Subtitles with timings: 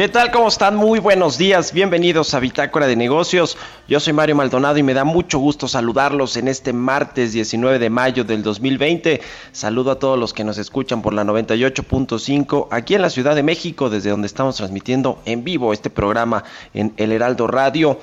[0.00, 0.30] ¿Qué tal?
[0.30, 0.76] ¿Cómo están?
[0.76, 1.74] Muy buenos días.
[1.74, 3.58] Bienvenidos a Bitácora de Negocios.
[3.86, 7.90] Yo soy Mario Maldonado y me da mucho gusto saludarlos en este martes 19 de
[7.90, 9.20] mayo del 2020.
[9.52, 13.42] Saludo a todos los que nos escuchan por la 98.5 aquí en la Ciudad de
[13.42, 17.98] México, desde donde estamos transmitiendo en vivo este programa en El Heraldo Radio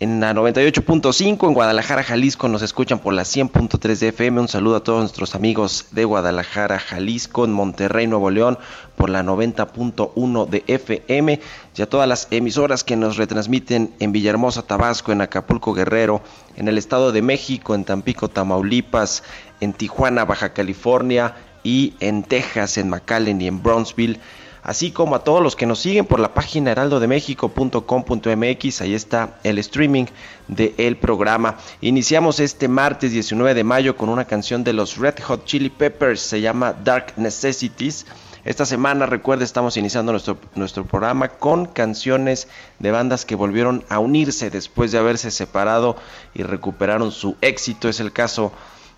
[0.00, 4.40] en la 98.5 en Guadalajara, Jalisco nos escuchan por la 100.3 de FM.
[4.40, 8.58] Un saludo a todos nuestros amigos de Guadalajara, Jalisco, en Monterrey, Nuevo León
[8.96, 11.40] por la 90.1 de FM
[11.76, 16.22] y a todas las emisoras que nos retransmiten en Villahermosa, Tabasco, en Acapulco, Guerrero,
[16.56, 19.22] en el Estado de México, en Tampico, Tamaulipas,
[19.60, 24.18] en Tijuana, Baja California y en Texas, en McAllen y en Brownsville
[24.62, 29.58] así como a todos los que nos siguen por la página heraldodemexico.com.mx, ahí está el
[29.58, 30.06] streaming
[30.48, 31.58] del programa.
[31.80, 36.20] Iniciamos este martes 19 de mayo con una canción de los Red Hot Chili Peppers,
[36.20, 38.06] se llama Dark Necessities.
[38.44, 43.98] Esta semana, recuerda, estamos iniciando nuestro, nuestro programa con canciones de bandas que volvieron a
[43.98, 45.96] unirse después de haberse separado
[46.34, 47.90] y recuperaron su éxito.
[47.90, 48.50] Es el caso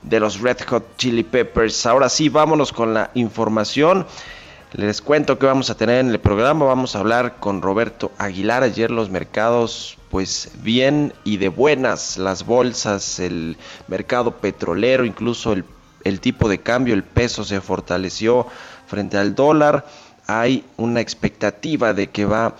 [0.02, 1.86] de los Red Hot Chili Peppers.
[1.86, 4.06] Ahora sí, vámonos con la información.
[4.74, 8.62] Les cuento que vamos a tener en el programa, vamos a hablar con Roberto Aguilar.
[8.62, 15.66] Ayer los mercados, pues bien y de buenas, las bolsas, el mercado petrolero, incluso el,
[16.04, 18.46] el tipo de cambio, el peso se fortaleció
[18.86, 19.84] frente al dólar.
[20.26, 22.54] Hay una expectativa de que va a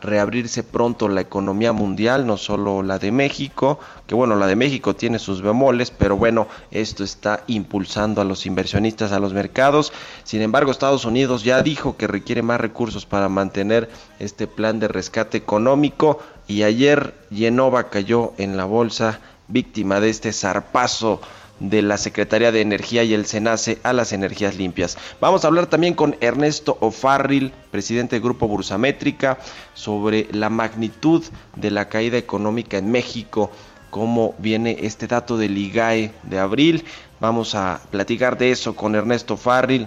[0.00, 3.78] reabrirse pronto la economía mundial, no solo la de México,
[4.08, 8.44] que bueno, la de México tiene sus bemoles, pero bueno, esto está impulsando a los
[8.44, 9.92] inversionistas a los mercados.
[10.24, 14.88] Sin embargo, Estados Unidos ya dijo que requiere más recursos para mantener este plan de
[14.88, 16.18] rescate económico
[16.48, 21.20] y ayer Genova cayó en la bolsa víctima de este zarpazo
[21.60, 24.98] de la Secretaría de Energía y el SENACE a las energías limpias.
[25.20, 29.38] Vamos a hablar también con Ernesto O'Farrill, presidente del Grupo Bursamétrica,
[29.74, 31.22] sobre la magnitud
[31.56, 33.50] de la caída económica en México,
[33.90, 36.84] cómo viene este dato del IGAE de abril.
[37.20, 39.86] Vamos a platicar de eso con Ernesto Farril,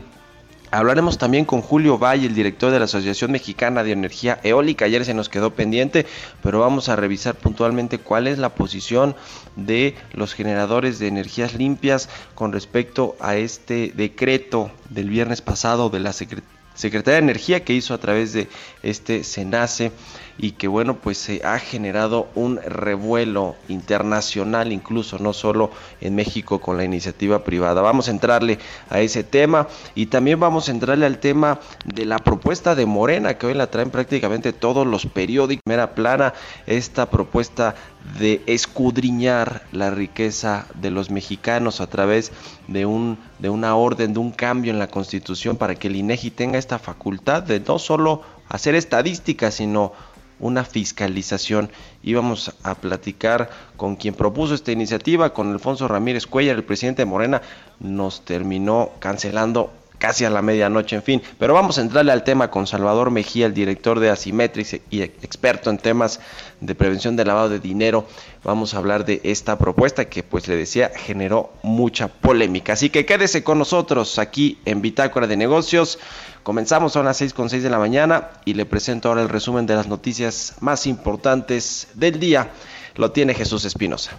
[0.75, 4.83] Hablaremos también con Julio Valle, el director de la Asociación Mexicana de Energía Eólica.
[4.83, 6.05] Ayer se nos quedó pendiente,
[6.43, 9.15] pero vamos a revisar puntualmente cuál es la posición
[9.55, 16.01] de los generadores de energías limpias con respecto a este decreto del viernes pasado de
[16.01, 18.49] la Secretaría de Energía que hizo a través de
[18.83, 19.93] este SENACE
[20.37, 26.59] y que bueno pues se ha generado un revuelo internacional incluso no solo en México
[26.59, 27.81] con la iniciativa privada.
[27.81, 28.59] Vamos a entrarle
[28.89, 33.37] a ese tema y también vamos a entrarle al tema de la propuesta de Morena
[33.37, 35.63] que hoy la traen prácticamente todos los periódicos.
[35.63, 36.33] Primera plana
[36.67, 37.75] esta propuesta
[38.19, 42.31] de escudriñar la riqueza de los mexicanos a través
[42.67, 46.31] de un de una orden de un cambio en la Constitución para que el INEGI
[46.31, 49.93] tenga esta facultad de no solo hacer estadísticas sino
[50.39, 51.69] una fiscalización.
[52.03, 57.05] Íbamos a platicar con quien propuso esta iniciativa, con Alfonso Ramírez Cuellar, el presidente de
[57.05, 57.41] Morena,
[57.79, 61.21] nos terminó cancelando casi a la medianoche, en fin.
[61.39, 65.69] Pero vamos a entrarle al tema con Salvador Mejía, el director de Asimetrix y experto
[65.69, 66.19] en temas
[66.61, 68.05] de prevención de lavado de dinero.
[68.43, 72.73] Vamos a hablar de esta propuesta que, pues le decía, generó mucha polémica.
[72.73, 75.99] Así que quédese con nosotros aquí en Bitácora de Negocios.
[76.43, 79.65] Comenzamos a las 6 con 6 de la mañana y le presento ahora el resumen
[79.65, 82.51] de las noticias más importantes del día.
[82.95, 84.11] Lo tiene Jesús Espinosa.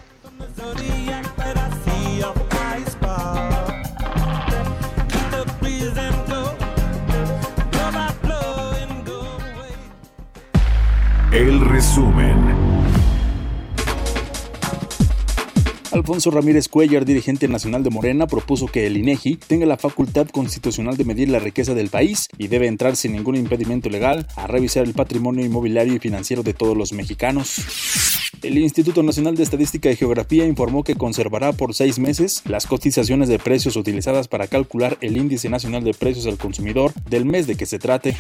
[15.93, 20.99] Alfonso Ramírez Cuellar, dirigente nacional de Morena, propuso que el INEGI tenga la facultad constitucional
[20.99, 24.85] de medir la riqueza del país y debe entrar sin ningún impedimento legal a revisar
[24.85, 28.31] el patrimonio inmobiliario y financiero de todos los mexicanos.
[28.43, 33.31] El Instituto Nacional de Estadística y Geografía informó que conservará por seis meses las cotizaciones
[33.31, 37.57] de precios utilizadas para calcular el índice nacional de precios al consumidor del mes de
[37.57, 38.15] que se trate.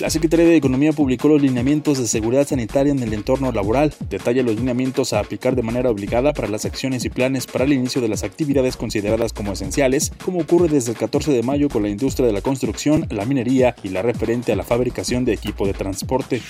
[0.00, 3.92] La Secretaría de Economía publicó los lineamientos de seguridad sanitaria en el entorno laboral.
[4.08, 7.74] Detalla los lineamientos a aplicar de manera obligada para las acciones y planes para el
[7.74, 11.82] inicio de las actividades consideradas como esenciales, como ocurre desde el 14 de mayo con
[11.82, 15.66] la industria de la construcción, la minería y la referente a la fabricación de equipo
[15.66, 16.40] de transporte.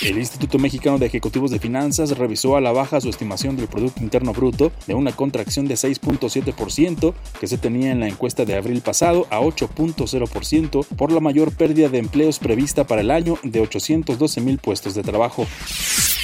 [0.00, 4.00] El Instituto Mexicano de Ejecutivos de Finanzas revisó a la baja su estimación del Producto
[4.00, 8.80] Interno Bruto de una contracción de 6.7% que se tenía en la encuesta de abril
[8.80, 14.40] pasado a 8.0% por la mayor pérdida de empleos prevista para el año de 812
[14.40, 15.46] mil puestos de trabajo.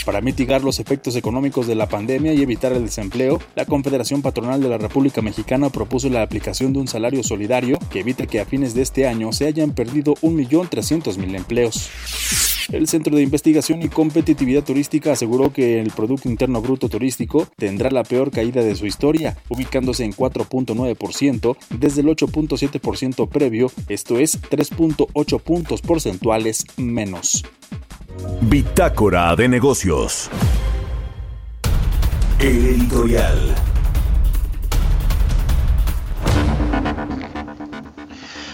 [0.04, 4.60] Para mitigar los efectos económicos de la pandemia y evitar el desempleo, la Confederación Patronal
[4.60, 8.44] de la República Mexicana propuso la aplicación de un salario solidario que evite que a
[8.44, 11.90] fines de este año se hayan perdido 1.300.000 empleos.
[12.72, 17.90] El Centro de Investigación y Competitividad Turística aseguró que el Producto Interno Bruto Turístico tendrá
[17.90, 24.40] la peor caída de su historia, ubicándose en 4.9% desde el 8.7% previo, esto es
[24.40, 26.33] 3.8 puntos porcentuales
[26.76, 27.44] menos.
[28.40, 30.28] Bitácora de negocios.
[32.40, 33.54] El editorial.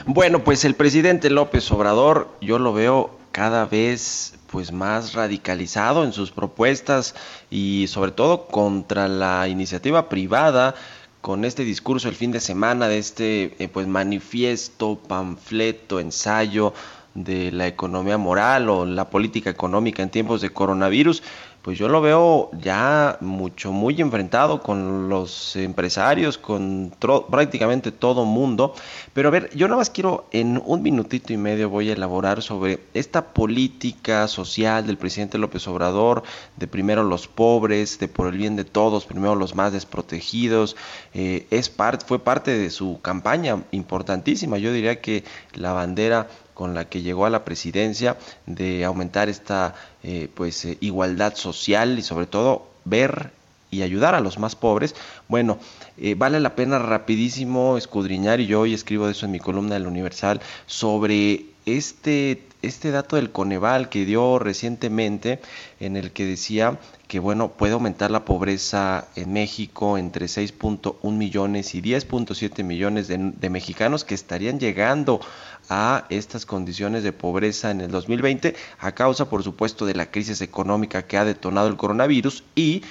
[0.05, 6.12] Bueno, pues el presidente López Obrador, yo lo veo cada vez pues más radicalizado en
[6.12, 7.15] sus propuestas
[7.50, 10.75] y sobre todo contra la iniciativa privada
[11.21, 16.73] con este discurso el fin de semana de este eh, pues manifiesto, panfleto, ensayo
[17.15, 21.23] de la economía moral o la política económica en tiempos de coronavirus,
[21.62, 26.93] pues yo lo veo ya mucho, muy enfrentado con los empresarios, con
[27.31, 28.75] prácticamente todo mundo.
[29.12, 32.41] Pero a ver, yo nada más quiero en un minutito y medio voy a elaborar
[32.41, 36.23] sobre esta política social del presidente López Obrador,
[36.56, 40.77] de primero los pobres, de por el bien de todos, primero los más desprotegidos.
[41.13, 44.56] Eh, es parte, fue parte de su campaña importantísima.
[44.56, 48.17] Yo diría que la bandera con la que llegó a la presidencia
[48.47, 53.32] de aumentar esta eh, pues eh, igualdad social y sobre todo ver
[53.70, 54.94] y ayudar a los más pobres.
[55.29, 55.58] Bueno,
[55.97, 59.75] eh, vale la pena rapidísimo escudriñar y yo hoy escribo de eso en mi columna
[59.75, 65.41] del Universal sobre este este dato del Coneval que dio recientemente
[65.79, 66.79] en el que decía
[67.11, 73.51] que bueno puede aumentar la pobreza en México entre 6.1 millones y 10.7 millones de,
[73.51, 75.21] mexicanos que estarían llegando
[75.69, 80.41] a estas condiciones de pobreza en el 2020 a causa por supuesto de la crisis
[80.41, 82.85] económica que ha detonado el coronavirus y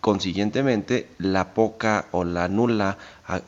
[0.00, 2.96] consiguientemente la poca o la nula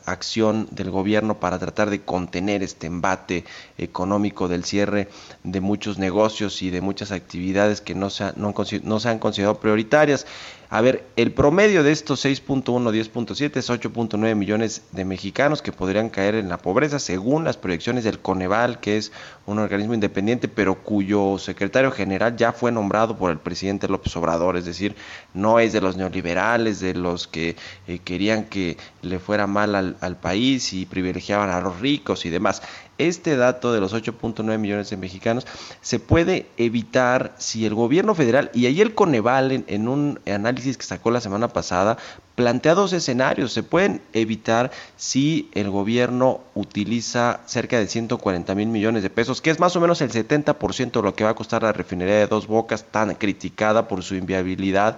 [0.05, 3.45] acción del gobierno para tratar de contener este embate
[3.77, 5.09] económico del cierre
[5.43, 8.53] de muchos negocios y de muchas actividades que no se, no,
[8.83, 10.25] no se han considerado prioritarias.
[10.73, 16.09] A ver, el promedio de estos 6.1, 10.7 es 8.9 millones de mexicanos que podrían
[16.09, 19.11] caer en la pobreza según las proyecciones del Coneval, que es
[19.45, 24.57] un organismo independiente, pero cuyo secretario general ya fue nombrado por el presidente López Obrador,
[24.57, 24.95] es decir,
[25.35, 27.55] no es de los neoliberales, de los que
[27.87, 32.61] eh, querían que le fuera mal al, país y privilegiaban a los ricos y demás.
[32.97, 35.47] Este dato de los 8.9 millones de mexicanos
[35.81, 40.85] se puede evitar si el gobierno federal, y ahí el Coneval en, un análisis que
[40.85, 41.97] sacó la semana pasada,
[42.35, 43.51] plantea dos escenarios.
[43.51, 49.49] Se pueden evitar si el gobierno utiliza cerca de 140 mil millones de pesos, que
[49.49, 52.27] es más o menos el 70% de lo que va a costar la refinería de
[52.27, 54.97] dos bocas, tan criticada por su inviabilidad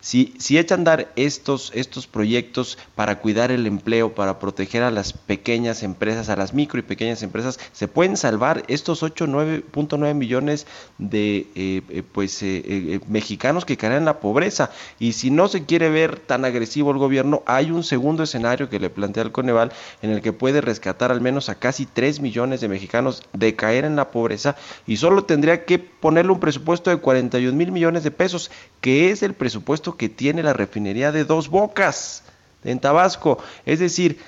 [0.00, 5.12] si, si echan dar estos, estos proyectos para cuidar el empleo, para proteger a las
[5.12, 10.66] pequeñas empresas, a las micro y pequeñas empresas, se pueden salvar estos 8, 9.9 millones
[10.98, 14.70] de eh, eh, pues, eh, mexicanos que caen en la pobreza.
[14.98, 18.80] Y si no se quiere ver tan agresivo el gobierno, hay un segundo escenario que
[18.80, 19.72] le plantea el Coneval
[20.02, 23.84] en el que puede rescatar al menos a casi 3 millones de mexicanos de caer
[23.84, 28.10] en la pobreza y solo tendría que ponerle un presupuesto de 41 mil millones de
[28.10, 28.50] pesos,
[28.80, 32.22] que es el presupuesto que tiene la refinería de dos bocas
[32.64, 33.38] en Tabasco.
[33.64, 34.18] Es decir,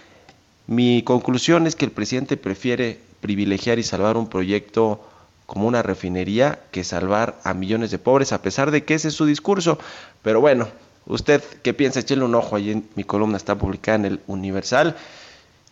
[0.66, 5.00] mi conclusión es que el presidente prefiere privilegiar y salvar un proyecto
[5.46, 9.14] como una refinería que salvar a millones de pobres, a pesar de que ese es
[9.14, 9.78] su discurso.
[10.22, 10.68] Pero bueno,
[11.06, 14.94] usted qué piensa, échale un ojo, ahí en mi columna está publicada en el Universal.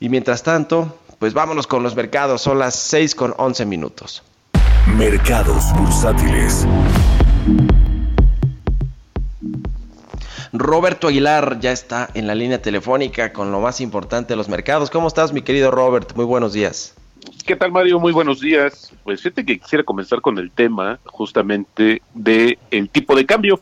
[0.00, 4.22] Y mientras tanto, pues vámonos con los mercados, son las 6 con 11 minutos.
[4.86, 6.66] Mercados bursátiles.
[10.58, 14.90] Roberto Aguilar ya está en la línea telefónica con lo más importante de los mercados.
[14.90, 16.14] ¿Cómo estás, mi querido Robert?
[16.14, 16.94] Muy buenos días.
[17.44, 17.98] ¿Qué tal, Mario?
[17.98, 18.92] Muy buenos días.
[19.04, 23.60] Pues fíjate que quisiera comenzar con el tema justamente de el tipo de cambio,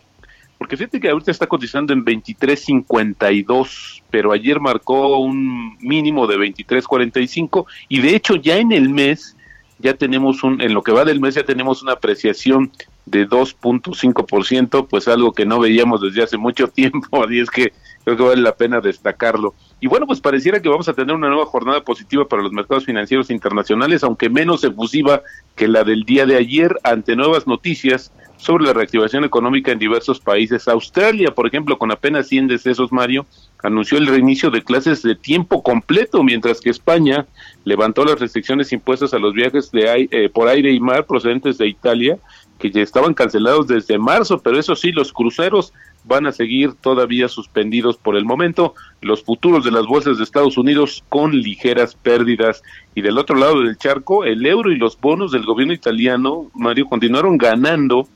[0.58, 7.66] porque fíjate que ahorita está cotizando en 23.52, pero ayer marcó un mínimo de 23.45
[7.88, 9.36] y de hecho ya en el mes
[9.78, 12.70] ya tenemos un, en lo que va del mes ya tenemos una apreciación
[13.06, 17.72] de 2.5%, pues algo que no veíamos desde hace mucho tiempo, y es que
[18.04, 19.54] creo que vale la pena destacarlo.
[19.80, 22.84] Y bueno, pues pareciera que vamos a tener una nueva jornada positiva para los mercados
[22.84, 25.22] financieros internacionales, aunque menos efusiva
[25.56, 30.20] que la del día de ayer, ante nuevas noticias sobre la reactivación económica en diversos
[30.20, 30.68] países.
[30.68, 33.26] Australia, por ejemplo, con apenas 100 decesos, Mario,
[33.62, 37.26] anunció el reinicio de clases de tiempo completo, mientras que España
[37.64, 41.68] levantó las restricciones impuestas a los viajes de, eh, por aire y mar procedentes de
[41.68, 42.18] Italia,
[42.58, 45.72] que ya estaban cancelados desde marzo, pero eso sí, los cruceros
[46.04, 50.58] van a seguir todavía suspendidos por el momento, los futuros de las bolsas de Estados
[50.58, 52.62] Unidos con ligeras pérdidas.
[52.94, 56.86] Y del otro lado del charco, el euro y los bonos del gobierno italiano, Mario,
[56.86, 58.06] continuaron ganando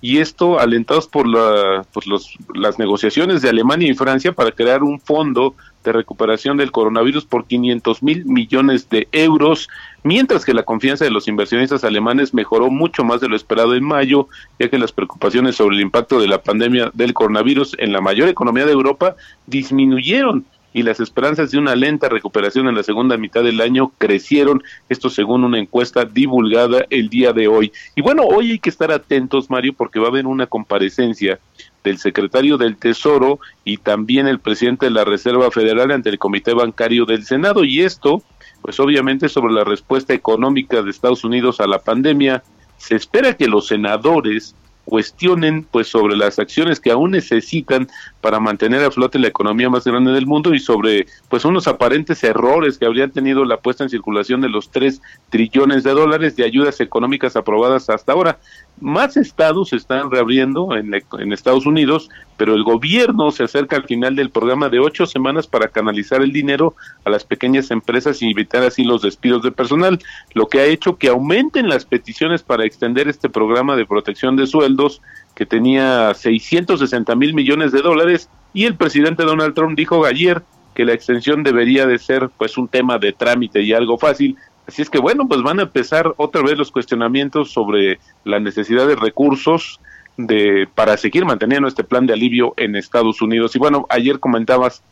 [0.00, 4.82] y esto alentados por la, pues los, las negociaciones de Alemania y Francia para crear
[4.82, 9.68] un fondo de recuperación del coronavirus por 500 mil millones de euros,
[10.02, 13.84] mientras que la confianza de los inversionistas alemanes mejoró mucho más de lo esperado en
[13.84, 14.28] mayo,
[14.58, 18.28] ya que las preocupaciones sobre el impacto de la pandemia del coronavirus en la mayor
[18.28, 23.42] economía de Europa disminuyeron y las esperanzas de una lenta recuperación en la segunda mitad
[23.42, 27.72] del año crecieron, esto según una encuesta divulgada el día de hoy.
[27.96, 31.38] Y bueno, hoy hay que estar atentos, Mario, porque va a haber una comparecencia
[31.84, 36.52] del secretario del Tesoro y también el presidente de la Reserva Federal ante el Comité
[36.52, 37.64] Bancario del Senado.
[37.64, 38.22] Y esto,
[38.60, 42.42] pues obviamente sobre la respuesta económica de Estados Unidos a la pandemia,
[42.76, 44.54] se espera que los senadores
[44.88, 47.88] cuestionen pues sobre las acciones que aún necesitan
[48.22, 52.24] para mantener a flote la economía más grande del mundo y sobre pues unos aparentes
[52.24, 56.44] errores que habrían tenido la puesta en circulación de los 3 trillones de dólares de
[56.44, 58.38] ayudas económicas aprobadas hasta ahora.
[58.80, 63.84] Más estados se están reabriendo en, en Estados Unidos, pero el gobierno se acerca al
[63.84, 68.30] final del programa de ocho semanas para canalizar el dinero a las pequeñas empresas y
[68.30, 69.98] evitar así los despidos de personal,
[70.32, 74.46] lo que ha hecho que aumenten las peticiones para extender este programa de protección de
[74.78, 75.02] sueldos
[75.34, 80.42] que tenía 660 mil millones de dólares y el presidente Donald Trump dijo ayer
[80.74, 84.36] que la extensión debería de ser pues un tema de trámite y algo fácil.
[84.66, 88.86] Así es que bueno, pues van a empezar otra vez los cuestionamientos sobre la necesidad
[88.86, 89.80] de recursos
[90.16, 93.54] de para seguir manteniendo este plan de alivio en Estados Unidos.
[93.54, 94.82] Y bueno, ayer comentabas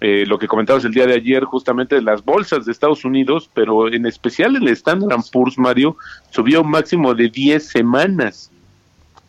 [0.00, 3.92] eh, lo que comentabas el día de ayer, justamente las bolsas de Estados Unidos, pero
[3.92, 5.96] en especial el Standard Poor's, Mario,
[6.30, 8.50] subió un máximo de 10 semanas.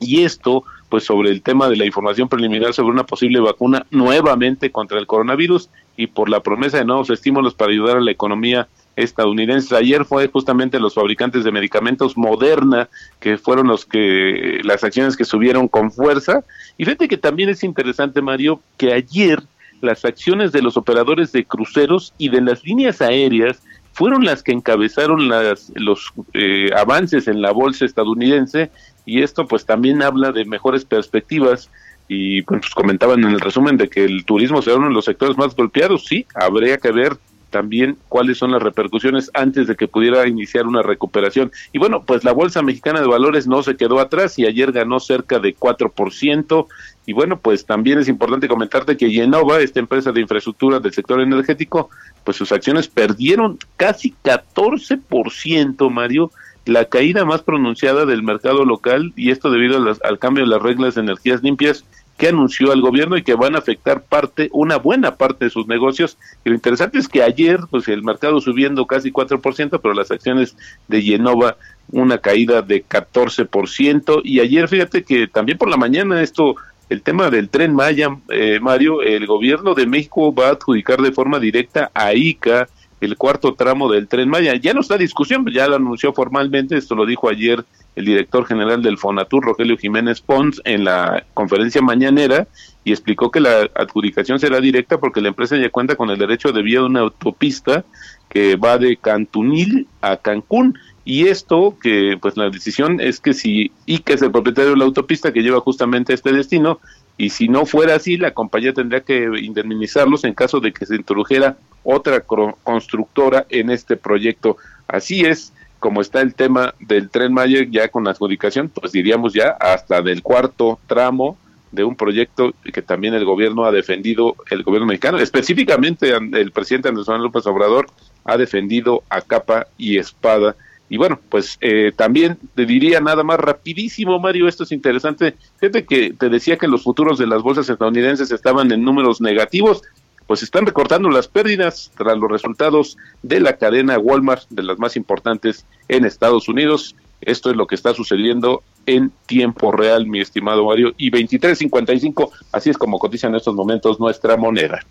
[0.01, 4.71] Y esto, pues sobre el tema de la información preliminar sobre una posible vacuna nuevamente
[4.71, 8.67] contra el coronavirus y por la promesa de nuevos estímulos para ayudar a la economía
[8.95, 9.75] estadounidense.
[9.75, 12.89] Ayer fue justamente los fabricantes de medicamentos Moderna
[13.19, 16.43] que fueron los que las acciones que subieron con fuerza.
[16.79, 19.43] Y fíjate que también es interesante, Mario, que ayer
[19.81, 23.61] las acciones de los operadores de cruceros y de las líneas aéreas
[23.93, 28.71] fueron las que encabezaron las, los eh, avances en la bolsa estadounidense
[29.05, 31.69] y esto pues también habla de mejores perspectivas
[32.07, 35.37] y pues comentaban en el resumen de que el turismo será uno de los sectores
[35.37, 37.17] más golpeados, sí, habría que ver
[37.51, 41.51] también cuáles son las repercusiones antes de que pudiera iniciar una recuperación.
[41.71, 44.99] Y bueno, pues la Bolsa Mexicana de Valores no se quedó atrás y ayer ganó
[44.99, 46.67] cerca de 4%.
[47.05, 51.21] Y bueno, pues también es importante comentarte que Yenova, esta empresa de infraestructura del sector
[51.21, 51.89] energético,
[52.23, 56.31] pues sus acciones perdieron casi 14%, Mario,
[56.71, 60.95] la caída más pronunciada del mercado local y esto debido al cambio de las reglas
[60.95, 61.85] de energías limpias
[62.17, 65.67] que anunció el gobierno y que van a afectar parte, una buena parte de sus
[65.67, 66.17] negocios.
[66.45, 70.55] Y lo interesante es que ayer, pues el mercado subiendo casi 4%, pero las acciones
[70.87, 71.57] de Yenova
[71.91, 74.21] una caída de 14%.
[74.23, 76.55] Y ayer, fíjate que también por la mañana esto,
[76.89, 81.11] el tema del tren Maya, eh, Mario, el gobierno de México va a adjudicar de
[81.11, 82.69] forma directa a ICA
[83.01, 84.55] el cuarto tramo del tren Maya.
[84.55, 87.65] Ya no está discusión, ya lo anunció formalmente, esto lo dijo ayer
[87.95, 92.47] el director general del Fonatur, Rogelio Jiménez Pons, en la conferencia mañanera
[92.83, 96.51] y explicó que la adjudicación será directa porque la empresa ya cuenta con el derecho
[96.51, 97.83] de vía de una autopista
[98.29, 100.77] que va de Cantunil a Cancún.
[101.03, 104.85] Y esto, que pues la decisión es que si ICA es el propietario de la
[104.85, 106.79] autopista que lleva justamente a este destino,
[107.17, 110.95] y si no fuera así, la compañía tendría que indemnizarlos en caso de que se
[110.95, 114.57] introdujera otra constructora en este proyecto.
[114.87, 119.33] Así es como está el tema del tren Mayer ya con la adjudicación, pues diríamos
[119.33, 121.37] ya hasta del cuarto tramo
[121.71, 126.89] de un proyecto que también el gobierno ha defendido, el gobierno mexicano, específicamente el presidente
[126.89, 127.87] Andrés Manuel López Obrador
[128.25, 130.55] ha defendido a capa y espada.
[130.91, 135.37] Y bueno, pues eh, también te diría nada más rapidísimo, Mario, esto es interesante.
[135.57, 139.83] Fíjate que te decía que los futuros de las bolsas estadounidenses estaban en números negativos,
[140.27, 144.97] pues están recortando las pérdidas tras los resultados de la cadena Walmart, de las más
[144.97, 146.93] importantes en Estados Unidos.
[147.21, 152.69] Esto es lo que está sucediendo en tiempo real, mi estimado Mario, y 23.55, así
[152.69, 154.81] es como cotiza en estos momentos nuestra moneda.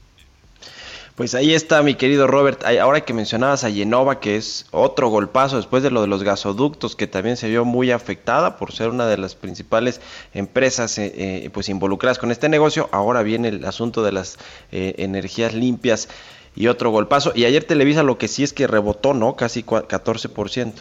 [1.20, 2.64] Pues ahí está, mi querido Robert.
[2.80, 6.96] Ahora que mencionabas a Genova, que es otro golpazo después de lo de los gasoductos,
[6.96, 10.00] que también se vio muy afectada por ser una de las principales
[10.32, 12.88] empresas eh, eh, pues involucradas con este negocio.
[12.90, 14.38] Ahora viene el asunto de las
[14.72, 16.08] eh, energías limpias
[16.56, 17.32] y otro golpazo.
[17.34, 19.36] Y ayer Televisa lo que sí es que rebotó, ¿no?
[19.36, 20.72] Casi 14%.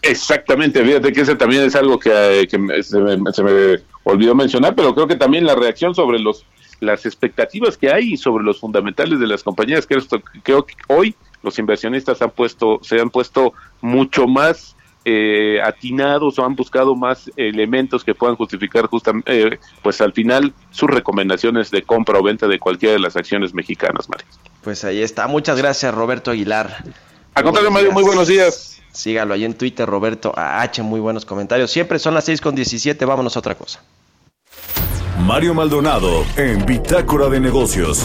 [0.00, 5.06] Exactamente, fíjate que ese también es algo que, me, se, me, olvidó mencionar, pero creo
[5.06, 6.46] que también la reacción sobre los
[6.80, 9.96] las expectativas que hay sobre los fundamentales de las compañías, que
[10.42, 16.44] creo que hoy los inversionistas han puesto, se han puesto mucho más eh, atinados o
[16.44, 21.82] han buscado más elementos que puedan justificar justamente, eh, pues al final sus recomendaciones de
[21.82, 24.26] compra o venta de cualquiera de las acciones mexicanas, Mario.
[24.62, 25.28] Pues ahí está.
[25.28, 26.82] Muchas gracias, Roberto Aguilar.
[27.34, 28.82] A contrario, Mario, muy buenos días.
[28.90, 30.82] Sígalo ahí en Twitter, Roberto H.
[30.82, 31.70] Muy buenos comentarios.
[31.70, 33.04] Siempre son las 6 con 17.
[33.04, 33.84] Vámonos a otra cosa.
[35.24, 38.04] Mario Maldonado en Bitácora de Negocios.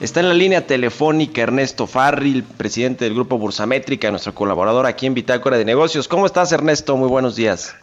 [0.00, 5.14] Está en la línea telefónica Ernesto Farril, presidente del Grupo Bursamétrica, nuestro colaborador aquí en
[5.14, 6.06] Bitácora de Negocios.
[6.06, 6.96] ¿Cómo estás, Ernesto?
[6.96, 7.74] Muy buenos días.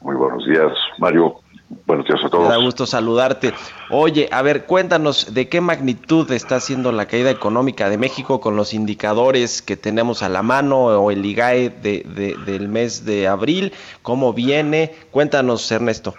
[0.00, 1.40] Muy buenos días, Mario.
[1.84, 2.44] Buenos días a todos.
[2.44, 3.52] Me da gusto saludarte.
[3.90, 8.54] Oye, a ver, cuéntanos de qué magnitud está siendo la caída económica de México con
[8.54, 13.72] los indicadores que tenemos a la mano o el IGAE del mes de abril.
[14.02, 14.94] ¿Cómo viene?
[15.10, 16.14] Cuéntanos, Ernesto.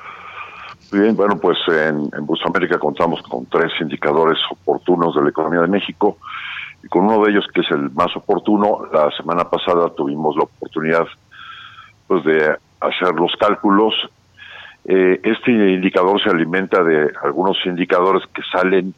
[0.91, 5.67] Bien, bueno, pues en, en América contamos con tres indicadores oportunos de la economía de
[5.67, 6.17] México
[6.83, 10.43] y con uno de ellos que es el más oportuno, la semana pasada tuvimos la
[10.43, 11.05] oportunidad
[12.07, 13.93] pues de hacer los cálculos.
[14.85, 18.93] Eh, este indicador se alimenta de algunos indicadores que salen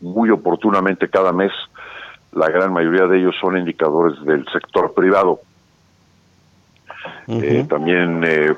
[0.00, 1.52] muy oportunamente cada mes.
[2.32, 5.40] La gran mayoría de ellos son indicadores del sector privado.
[7.28, 8.54] eh, también eh,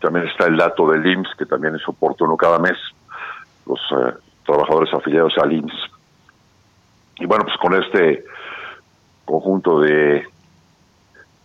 [0.00, 2.76] también está el dato del IMSS, que también es oportuno cada mes,
[3.66, 5.90] los eh, trabajadores afiliados al IMSS.
[7.18, 8.24] Y bueno, pues con este
[9.24, 10.26] conjunto de,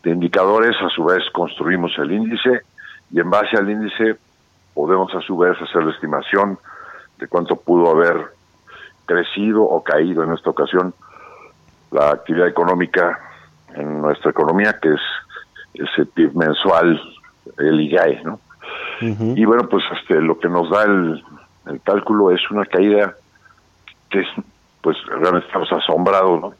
[0.03, 2.61] de indicadores, a su vez construimos el índice
[3.11, 4.17] y en base al índice
[4.73, 6.57] podemos a su vez hacer la estimación
[7.17, 8.31] de cuánto pudo haber
[9.05, 10.93] crecido o caído en esta ocasión
[11.91, 13.19] la actividad económica
[13.75, 15.01] en nuestra economía, que es
[15.73, 16.99] ese PIB mensual
[17.57, 18.39] el IGAE, ¿no?
[19.01, 21.21] Y bueno, pues este, lo que nos da el,
[21.83, 23.15] cálculo es una caída
[24.09, 24.27] que es,
[24.81, 26.53] pues realmente estamos asombrados, ¿no?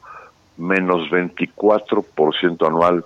[0.56, 3.04] Menos 24% anual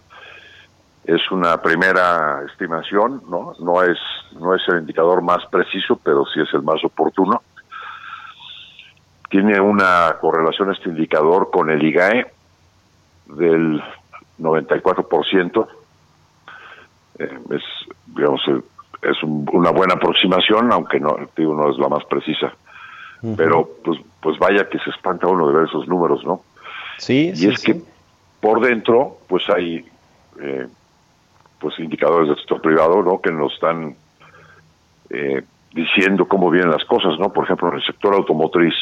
[1.04, 3.54] es una primera estimación, ¿no?
[3.60, 3.98] No es,
[4.38, 7.42] no es el indicador más preciso, pero sí es el más oportuno.
[9.30, 12.26] Tiene una correlación este indicador con el IGAE
[13.26, 13.82] del
[14.38, 15.66] 94%,
[17.18, 17.62] eh, es,
[18.06, 18.40] digamos,
[19.02, 22.52] es una buena aproximación, aunque no, digo, no es la más precisa.
[23.36, 26.42] Pero, pues, pues vaya que se espanta uno de ver esos números, ¿no?
[26.98, 27.80] Sí, y es que
[28.40, 29.84] por dentro, pues hay,
[30.40, 30.66] eh,
[31.58, 33.20] pues indicadores del sector privado, ¿no?
[33.20, 33.96] Que nos están
[35.10, 37.32] eh, diciendo cómo vienen las cosas, ¿no?
[37.32, 38.74] Por ejemplo, en el sector automotriz,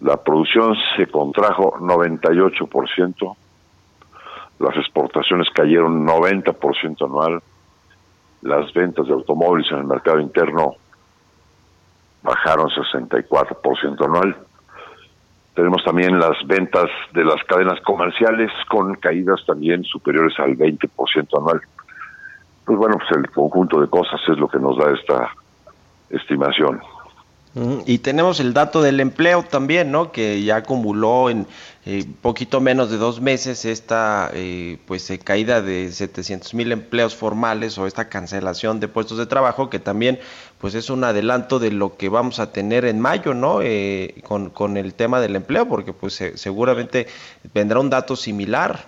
[0.00, 3.36] la producción se contrajo 98%,
[4.58, 7.42] las exportaciones cayeron 90% anual,
[8.42, 10.76] las ventas de automóviles en el mercado interno
[12.22, 14.36] bajaron 64% anual.
[15.54, 21.60] Tenemos también las ventas de las cadenas comerciales con caídas también superiores al 20% anual.
[22.64, 25.30] Pues bueno, pues el conjunto de cosas es lo que nos da esta
[26.10, 26.80] estimación.
[27.86, 30.12] Y tenemos el dato del empleo también, ¿no?
[30.12, 31.46] Que ya acumuló en
[31.86, 37.14] eh, poquito menos de dos meses esta eh, pues eh, caída de 700 mil empleos
[37.16, 40.18] formales o esta cancelación de puestos de trabajo que también
[40.58, 43.60] pues es un adelanto de lo que vamos a tener en mayo, ¿no?
[44.24, 47.06] con, con el tema del empleo, porque pues seguramente
[47.54, 48.84] vendrá un dato similar.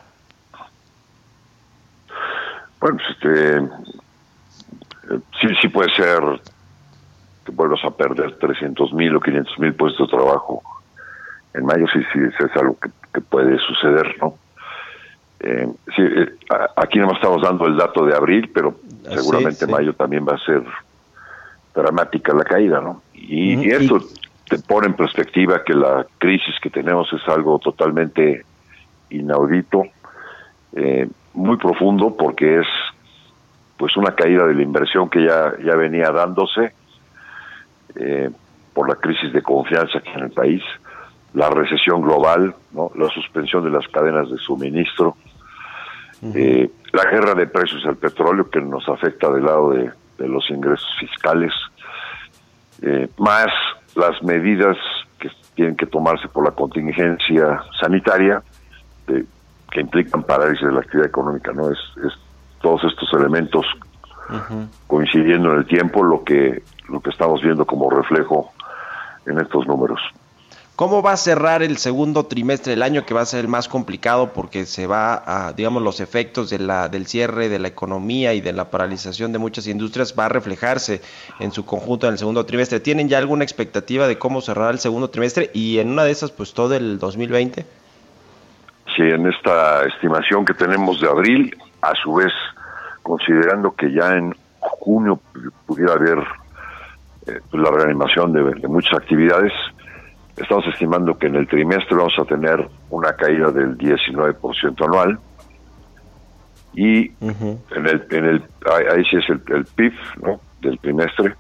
[2.81, 3.61] Bueno, pues este,
[5.41, 6.23] sí, sí puede ser
[7.49, 10.63] que vuelvas a perder 300 mil o 500 mil puestos de trabajo
[11.55, 14.35] en mayo, sí, sí, es algo que, puede suceder, ¿no?
[15.41, 16.29] Eh, sí, eh,
[16.77, 20.63] aquí no estamos dando el dato de abril, pero seguramente mayo también va a ser
[21.75, 23.03] dramática la caída, ¿no?
[23.15, 23.99] Y, esto
[24.49, 28.45] te pone en perspectiva que la crisis que tenemos es algo totalmente
[29.11, 29.85] inaudito,
[30.75, 32.67] eh, muy profundo, porque es
[33.79, 36.73] pues una caída de la inversión que ya, ya venía dándose
[37.97, 38.31] eh,
[38.73, 40.63] por la crisis de confianza aquí en el país,
[41.35, 42.91] la recesión global, ¿no?
[42.95, 45.17] la suspensión de las cadenas de suministro,
[46.35, 50.89] eh, la guerra de precios del petróleo que nos afecta del lado de, los ingresos
[50.99, 51.53] fiscales,
[52.83, 53.47] eh, más
[53.95, 54.77] las medidas
[55.21, 58.43] que tienen que tomarse por la contingencia sanitaria
[59.71, 61.71] que implican parálisis de la actividad económica, ¿no?
[61.71, 62.13] Es, es
[62.61, 63.67] todos estos elementos
[64.87, 68.51] coincidiendo en el tiempo lo que lo que estamos viendo como reflejo
[69.27, 70.01] en estos números.
[70.79, 73.67] ¿Cómo va a cerrar el segundo trimestre del año que va a ser el más
[73.67, 78.33] complicado porque se va a, digamos, los efectos de la, del cierre de la economía
[78.33, 81.01] y de la paralización de muchas industrias va a reflejarse
[81.41, 82.79] en su conjunto en el segundo trimestre?
[82.79, 86.31] ¿Tienen ya alguna expectativa de cómo cerrar el segundo trimestre y en una de esas
[86.31, 87.67] pues todo el 2020?
[88.95, 92.33] Sí, en esta estimación que tenemos de abril, a su vez
[93.09, 95.19] considerando que ya en junio
[95.67, 96.19] pudiera haber
[97.27, 99.53] eh, pues, la reanimación de, muchas actividades,
[100.37, 105.19] estamos estimando que en el trimestre vamos a tener una caída del 19% anual
[106.75, 109.93] y en el, en el ahí sí es el, el PIB
[110.23, 110.41] ¿no?
[110.61, 111.35] del trimestre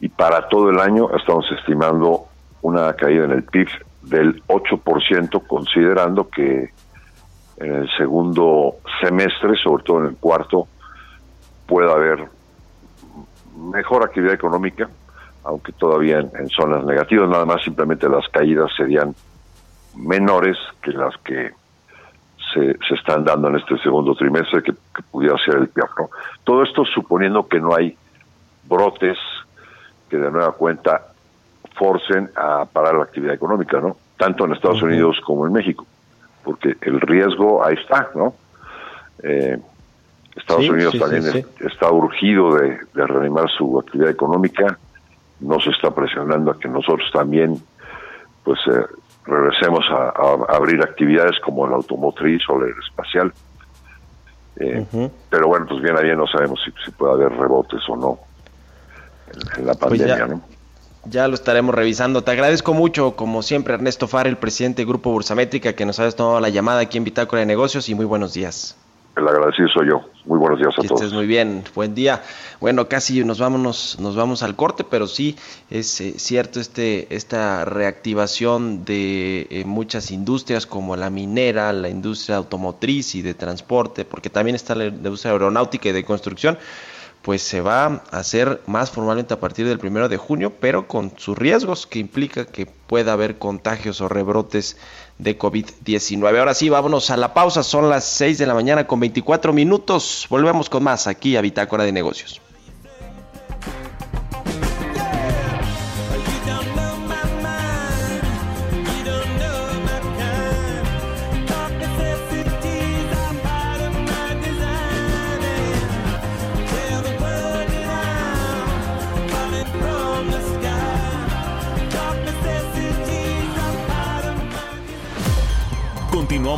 [0.00, 2.24] y para todo el año estamos estimando
[2.62, 3.68] una caída en el PIB
[4.02, 6.70] del 8% considerando que
[7.58, 10.66] en el segundo semestre, sobre todo en el cuarto,
[11.70, 12.26] pueda haber
[13.56, 14.90] mejor actividad económica,
[15.44, 19.14] aunque todavía en, zonas negativas, nada más simplemente las caídas serían
[19.94, 21.52] menores que las que
[22.52, 24.72] se, se están dando en este segundo trimestre, que,
[25.12, 25.88] pudiera ser el peor.
[26.42, 27.96] Todo esto suponiendo que no hay
[28.64, 29.16] brotes
[30.08, 31.06] que de nueva cuenta
[31.76, 33.96] forcen a parar la actividad económica, ¿no?
[34.18, 35.86] Tanto en Estados Unidos como en México,
[36.42, 38.34] porque el riesgo ahí está, ¿no?
[39.22, 39.56] Eh,
[40.36, 44.78] Estados Unidos también está urgido de, reanimar su actividad económica,
[45.40, 47.60] no se está presionando a que nosotros también
[48.44, 48.84] pues eh,
[49.26, 53.32] regresemos a, abrir actividades como la automotriz o la aeroespacial.
[54.56, 58.18] Eh, pero bueno, pues bien, ahí no sabemos si, puede haber rebotes o no
[59.56, 60.42] en, la pues pandemia, ¿no?
[61.06, 62.22] Ya lo estaremos revisando.
[62.22, 66.14] Te agradezco mucho, como siempre, Ernesto Far, el presidente del Grupo Bursamétrica, que nos hayas
[66.14, 68.76] tomado la llamada aquí en Bitácora de Negocios y muy buenos días.
[69.16, 70.02] El agradecido soy yo.
[70.24, 71.00] Muy buenos días a todos.
[71.00, 72.22] Estés muy bien, buen día.
[72.60, 75.36] Bueno, casi nos vamos, nos vamos al corte, pero sí
[75.68, 82.36] es eh, cierto este, esta reactivación de eh, muchas industrias como la minera, la industria
[82.36, 86.56] automotriz y de transporte, porque también está la industria aeronáutica y de construcción
[87.22, 91.12] pues se va a hacer más formalmente a partir del primero de junio, pero con
[91.18, 94.76] sus riesgos que implica que pueda haber contagios o rebrotes
[95.18, 96.38] de COVID-19.
[96.38, 100.26] Ahora sí, vámonos a la pausa, son las 6 de la mañana con 24 minutos.
[100.30, 102.40] Volvemos con más aquí a Bitácora de Negocios.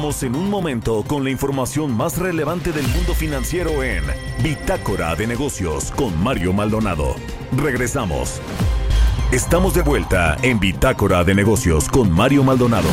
[0.02, 4.02] En un momento con la información más relevante del mundo financiero en
[4.42, 7.14] Bitácora de Negocios con Mario Maldonado.
[7.56, 8.40] Regresamos.
[9.30, 12.88] Estamos de vuelta en Bitácora de Negocios con Mario Maldonado.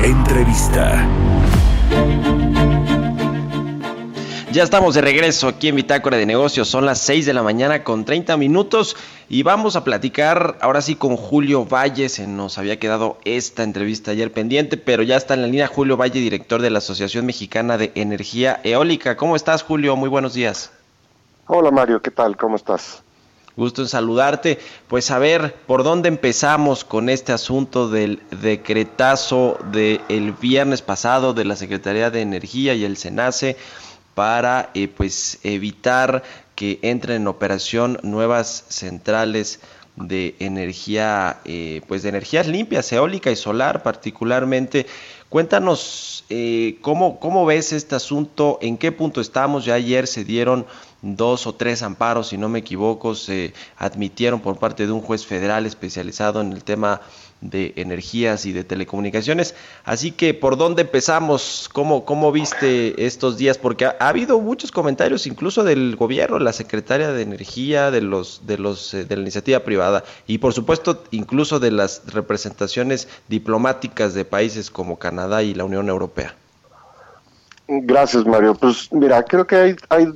[0.00, 1.04] Entrevista.
[4.52, 6.68] Ya estamos de regreso aquí en Bitácora de Negocios.
[6.68, 8.96] Son las 6 de la mañana con 30 minutos
[9.30, 12.08] y vamos a platicar ahora sí con Julio Valle.
[12.08, 15.98] Se nos había quedado esta entrevista ayer pendiente, pero ya está en la línea Julio
[15.98, 19.16] Valle, director de la Asociación Mexicana de Energía Eólica.
[19.16, 19.96] ¿Cómo estás, Julio?
[19.96, 20.70] Muy buenos días.
[21.46, 22.00] Hola, Mario.
[22.00, 22.36] ¿Qué tal?
[22.38, 23.02] ¿Cómo estás?
[23.54, 24.58] Gusto en saludarte.
[24.86, 31.44] Pues a ver, ¿por dónde empezamos con este asunto del decretazo del viernes pasado de
[31.44, 33.56] la Secretaría de Energía y el SENACE?
[34.18, 36.24] para eh, pues evitar
[36.58, 39.60] que entren en operación nuevas centrales
[39.94, 44.84] de energía eh, pues de energías limpias eólica y solar particularmente.
[45.28, 49.66] Cuéntanos eh, cómo, cómo ves este asunto en qué punto estamos.
[49.66, 50.66] Ya ayer se dieron
[51.00, 55.24] dos o tres amparos si no me equivoco se admitieron por parte de un juez
[55.24, 57.02] federal especializado en el tema
[57.40, 59.54] de energías y de telecomunicaciones.
[59.84, 61.68] Así que, ¿por dónde empezamos?
[61.72, 63.58] ¿Cómo, cómo viste estos días?
[63.58, 68.58] Porque ha, habido muchos comentarios, incluso del gobierno, la secretaria de Energía, de los, de
[68.58, 74.24] los, eh, de la iniciativa privada, y por supuesto, incluso de las representaciones diplomáticas de
[74.24, 76.34] países como Canadá y la Unión Europea.
[77.68, 78.54] Gracias, Mario.
[78.54, 80.06] Pues mira, creo que hay, hay,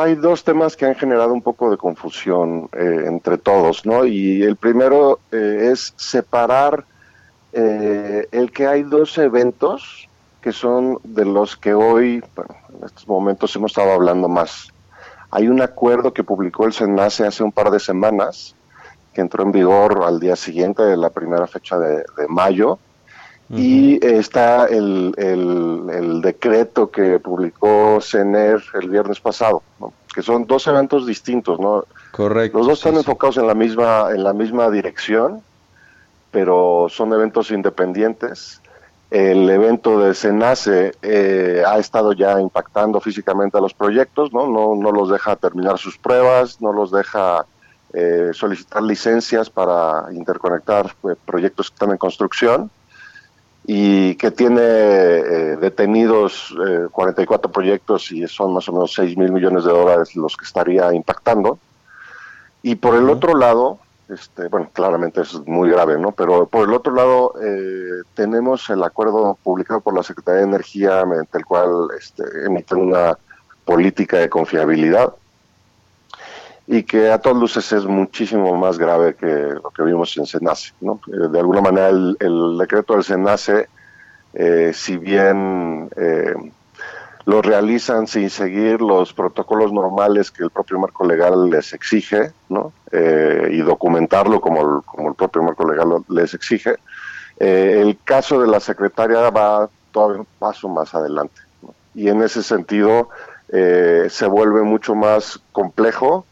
[0.00, 4.04] hay dos temas que han generado un poco de confusión eh, entre todos, ¿no?
[4.04, 6.84] Y el primero eh, es separar
[7.52, 10.08] eh, el que hay dos eventos
[10.40, 14.68] que son de los que hoy, en estos momentos hemos estado hablando más.
[15.30, 18.54] Hay un acuerdo que publicó el SENACE hace un par de semanas,
[19.12, 22.78] que entró en vigor al día siguiente de la primera fecha de mayo,
[23.50, 29.62] y está el, el, decreto que publicó CENER el viernes pasado,
[30.14, 31.84] que son dos eventos distintos, ¿no?
[32.12, 32.58] Correcto.
[32.58, 35.40] Los dos están enfocados en la misma en la misma dirección,
[36.30, 38.60] pero son eventos independientes.
[39.10, 44.46] El evento de CENACE eh, ha estado ya impactando físicamente a los proyectos, ¿no?
[44.46, 47.46] No, no los deja terminar sus pruebas, no los deja
[47.94, 52.70] eh, solicitar licencias para interconectar eh, proyectos que están en construcción
[53.70, 56.56] y que tiene eh, detenidos
[56.90, 60.46] 44 eh, proyectos y son más o menos 6 mil millones de dólares los que
[60.46, 61.58] estaría impactando.
[62.62, 63.78] Y por el otro lado,
[64.08, 66.12] este, bueno, claramente es muy grave, ¿no?
[66.12, 71.04] Pero por el otro lado, eh, tenemos el acuerdo publicado por la Secretaría de Energía,
[71.04, 73.18] mediante el cual este, emiten una
[73.66, 75.12] política de confiabilidad
[76.70, 80.74] y que a todas luces es muchísimo más grave que lo que vimos en SENACE.
[80.82, 81.00] ¿no?
[81.06, 83.68] Eh, de alguna manera el, decreto del SENACE,
[84.34, 86.34] eh, si bien eh,
[87.24, 92.72] lo realizan sin seguir los protocolos normales que el propio marco legal les exige, ¿no?
[92.92, 96.76] y documentarlo como el, como el propio marco legal les exige,
[97.38, 101.40] el caso de la secretaria va todavía un paso más adelante.
[101.94, 103.10] Y en ese sentido
[103.50, 106.24] se vuelve mucho más complejo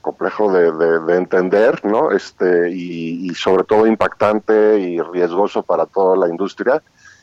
[0.00, 2.10] complejo de, entender, ¿no?
[2.10, 6.82] Este, y, sobre todo impactante y riesgoso para toda la industria.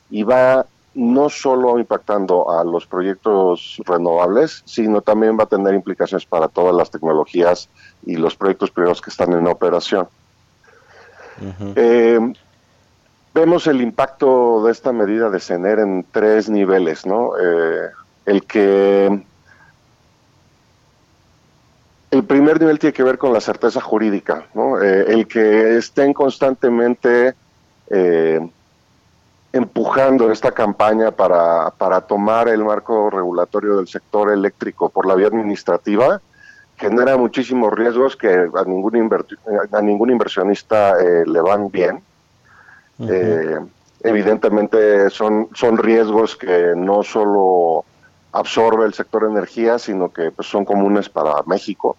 [0.09, 6.25] Y va no solo impactando a los proyectos renovables, sino también va a tener implicaciones
[6.25, 7.69] para todas las tecnologías
[8.05, 10.07] y los proyectos privados que están en operación.
[11.75, 12.19] Eh,
[13.33, 17.31] vemos el impacto de esta medida de CENER en tres niveles, ¿no?
[17.41, 17.89] Eh,
[18.25, 19.23] el que
[22.13, 24.45] el primer nivel tiene que ver con la certeza jurídica,
[24.83, 27.33] eh, el que estén constantemente
[27.89, 28.39] eh,
[29.51, 31.71] empujando esta campaña para,
[32.01, 36.21] tomar el marco regulatorio del sector eléctrico por la vía administrativa
[36.77, 39.09] genera muchísimos riesgos que a ningún,
[39.71, 41.99] a ningún inversionista eh, le van bien.
[44.03, 47.85] evidentemente son, son riesgos que no solo
[48.33, 51.97] absorbe el sector energía, sino que pues, son comunes para México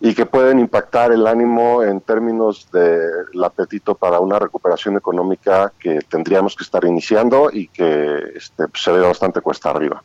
[0.00, 6.00] y que pueden impactar el ánimo en términos del apetito para una recuperación económica que
[6.08, 10.02] tendríamos que estar iniciando y que este, pues, se ve bastante cuesta arriba.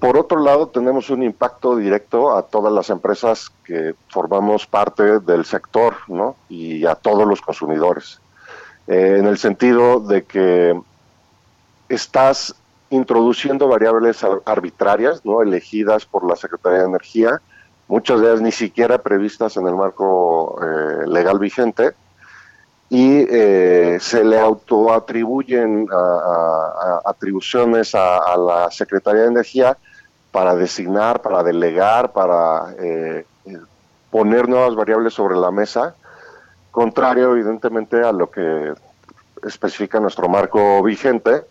[0.00, 5.44] Por otro lado, tenemos un impacto directo a todas las empresas que formamos parte del
[5.44, 6.34] sector ¿no?
[6.48, 8.20] y a todos los consumidores,
[8.88, 10.80] eh, en el sentido de que
[11.88, 12.56] estás
[12.90, 17.40] introduciendo variables arbitrarias, no elegidas por la Secretaría de Energía,
[17.92, 21.92] muchas de ellas ni siquiera previstas en el marco eh, legal vigente,
[22.88, 25.86] y eh, se le autoatribuyen
[27.04, 29.76] atribuciones a, la Secretaría de Energía
[30.30, 33.26] para designar, para delegar, para eh,
[34.10, 35.94] poner nuevas variables sobre la mesa,
[36.70, 38.72] contrario evidentemente a lo que
[39.44, 41.42] especifica nuestro marco vigente,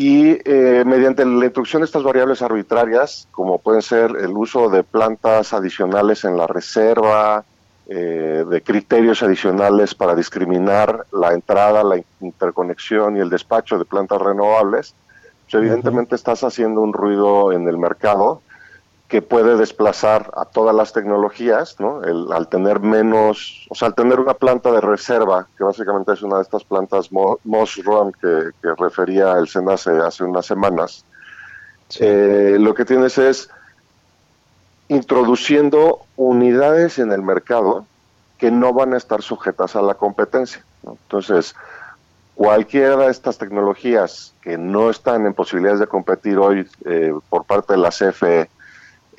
[0.00, 4.84] y eh, mediante la introducción de estas variables arbitrarias, como pueden ser el uso de
[4.84, 7.44] plantas adicionales en la reserva,
[7.88, 14.22] eh, de criterios adicionales para discriminar la entrada, la interconexión y el despacho de plantas
[14.22, 14.94] renovables,
[15.42, 18.40] pues evidentemente estás haciendo un ruido en el mercado
[19.08, 22.04] que puede desplazar a todas las tecnologías, ¿no?
[22.04, 26.22] El, al tener menos, o sea, al tener una planta de reserva, que básicamente es
[26.22, 31.06] una de estas plantas Moss Run que, refería el SENACE hace unas semanas,
[31.98, 33.48] eh, lo que tienes es
[34.88, 37.86] introduciendo unidades en el mercado
[38.36, 40.62] que no van a estar sujetas a la competencia.
[40.82, 41.56] Entonces,
[42.34, 47.72] cualquiera de estas tecnologías que no están en posibilidades de competir hoy eh, por parte
[47.72, 48.48] de la CFE,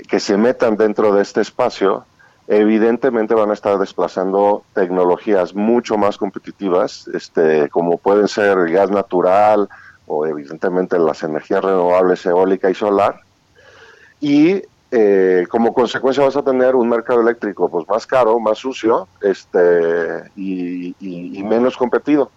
[0.08, 2.06] que se metan dentro de este espacio,
[2.48, 8.90] evidentemente van a estar desplazando tecnologías mucho más competitivas, este, como pueden ser el gas
[8.90, 9.70] natural
[10.08, 13.22] o evidentemente las energías renovables eólica y solar.
[14.20, 19.08] Y eh, como consecuencia vas a tener un mercado eléctrico pues más caro, más sucio,
[19.22, 20.96] este, y,
[21.44, 22.32] menos competido.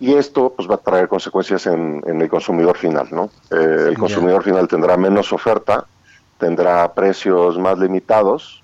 [0.00, 3.30] Y esto pues va a traer consecuencias en, el consumidor final, ¿no?
[3.50, 5.86] Eh, el consumidor final tendrá menos oferta,
[6.38, 8.62] tendrá precios más limitados,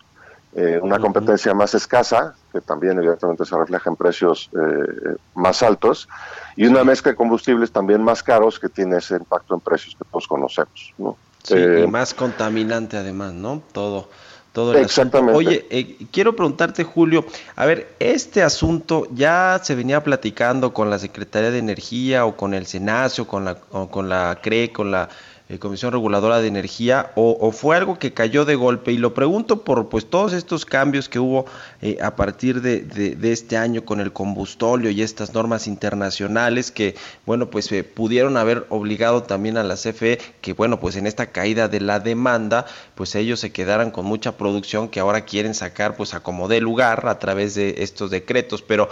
[0.57, 6.09] eh, una competencia más escasa, que también evidentemente se refleja en precios eh, más altos,
[6.55, 10.05] y una mezcla de combustibles también más caros que tiene ese impacto en precios que
[10.09, 10.95] todos conocemos.
[10.97, 11.17] ¿no?
[11.43, 13.63] Sí, y eh, más contaminante además, ¿no?
[13.73, 14.09] Todo.
[14.55, 15.37] Todo el Exactamente.
[15.37, 21.51] Oye, quiero preguntarte, Julio, a ver, este asunto ya se venía platicando con la Secretaría
[21.51, 25.09] de Energía o con el SENACE con la, o con la CRE, con la
[25.51, 28.93] eh, Comisión Reguladora de Energía o, fue algo que cayó de golpe?
[28.93, 31.45] Y lo pregunto por pues todos estos cambios que hubo
[31.83, 36.95] eh, a partir de, de, este año con el combustóleo y estas normas internacionales que,
[37.27, 41.27] bueno, pues eh, pudieron haber obligado también a la CFE que, bueno, pues en esta
[41.27, 45.95] caída de la demanda, pues ellos se quedaran con mucha producción que ahora quieren sacar
[45.95, 48.89] pues a como de lugar a través de estos decretos, pero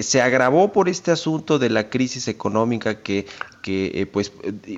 [0.00, 3.26] se agravó por este asunto de la crisis económica que,
[3.60, 4.32] que pues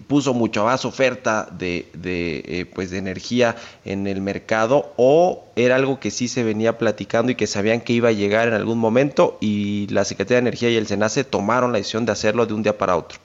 [0.08, 5.76] puso mucho más oferta de, de, eh, pues de energía en el mercado o era
[5.76, 8.78] algo que sí se venía platicando y que sabían que iba a llegar en algún
[8.78, 12.54] momento y la Secretaría de Energía y el SENACE tomaron la decisión de hacerlo de
[12.54, 13.18] un día para otro?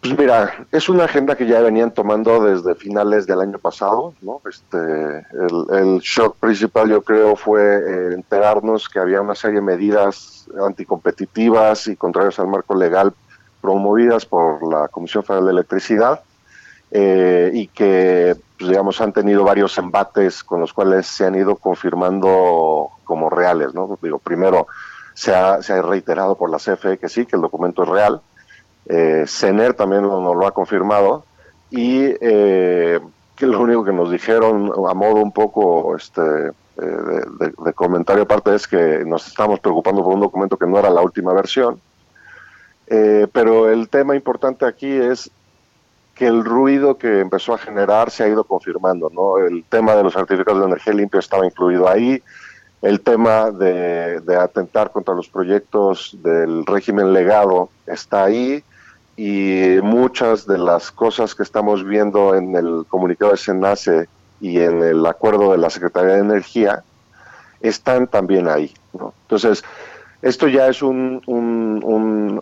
[0.00, 4.40] Pues mira, es una agenda que ya venían tomando desde finales del año pasado, ¿no?
[4.48, 10.46] Este, el, shock principal yo creo fue eh, enterarnos que había una serie de medidas
[10.58, 13.12] anticompetitivas y contrarias al marco legal
[13.60, 16.20] promovidas por la Comisión Federal de Electricidad
[16.90, 21.56] eh, y que, pues, digamos, han tenido varios embates con los cuales se han ido
[21.56, 23.98] confirmando como reales, ¿no?
[24.02, 24.66] Digo, primero
[25.14, 28.20] se ha, se ha reiterado por la CFE que sí, que el documento es real,
[28.86, 31.24] eh, CENER también nos lo ha confirmado
[31.70, 32.98] y eh,
[33.36, 36.52] que lo único que nos dijeron a modo un poco este, eh,
[37.38, 40.90] de, de, comentario aparte es que nos estamos preocupando por un documento que no era
[40.90, 41.80] la última versión
[42.90, 45.30] eh, pero el tema importante aquí es
[46.14, 49.38] que el ruido que empezó a generar se ha ido confirmando, ¿no?
[49.38, 52.22] El tema de los certificados de energía limpia estaba incluido ahí,
[52.82, 58.64] el tema de, atentar contra los proyectos del régimen legado está ahí
[59.16, 64.08] y muchas de las cosas que estamos viendo en el comunicado de SENACE
[64.40, 66.82] y en el acuerdo de la Secretaría de Energía
[67.60, 69.12] están también ahí, ¿no?
[69.22, 69.62] Entonces,
[70.22, 71.22] esto ya es un,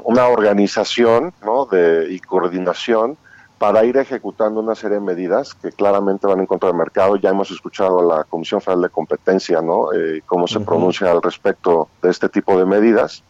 [0.08, 1.34] una organización
[1.70, 3.18] de, y coordinación
[3.58, 7.16] para ir ejecutando una serie de medidas que claramente van en contra del mercado.
[7.16, 9.92] Ya hemos escuchado a la Comisión Federal de Competencia, ¿no?
[9.92, 13.22] Eh, cómo se pronuncia al respecto de este tipo de medidas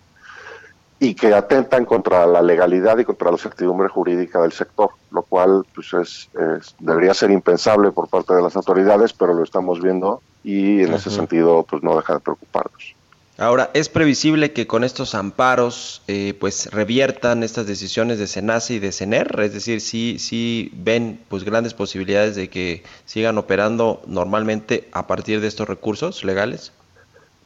[1.01, 5.65] y que atentan contra la legalidad y contra la certidumbre jurídica del sector, lo cual
[5.75, 6.31] pues es,
[6.79, 11.11] debería ser impensable por parte de las autoridades, pero lo estamos viendo y en ese
[11.11, 12.98] sentido pues no deja de preocuparnos.
[13.41, 18.79] Ahora, ¿es previsible que con estos amparos eh, pues reviertan estas decisiones de SENACE y
[18.81, 19.39] de CENER?
[19.39, 25.41] Es decir, ¿sí, sí ven pues grandes posibilidades de que sigan operando normalmente a partir
[25.41, 26.73] de estos recursos legales?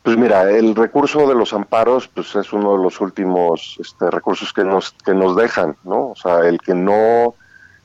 [0.03, 4.51] Pues mira, el recurso de los amparos pues es uno de los últimos este, recursos
[4.55, 6.09] que nos, que nos dejan, ¿no?
[6.09, 7.35] O sea, el que no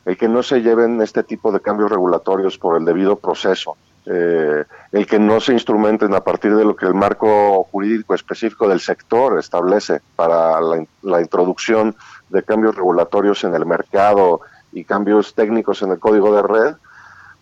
[0.05, 3.75] el que no se lleven este tipo de cambios regulatorios por el debido proceso
[4.09, 8.69] eh, el que no se instrumenten a partir de lo que el marco jurídico específico
[8.69, 11.93] del sector establece para la, introducción
[12.29, 14.41] de cambios regulatorios en el mercado
[14.71, 16.75] y cambios técnicos en el código de red,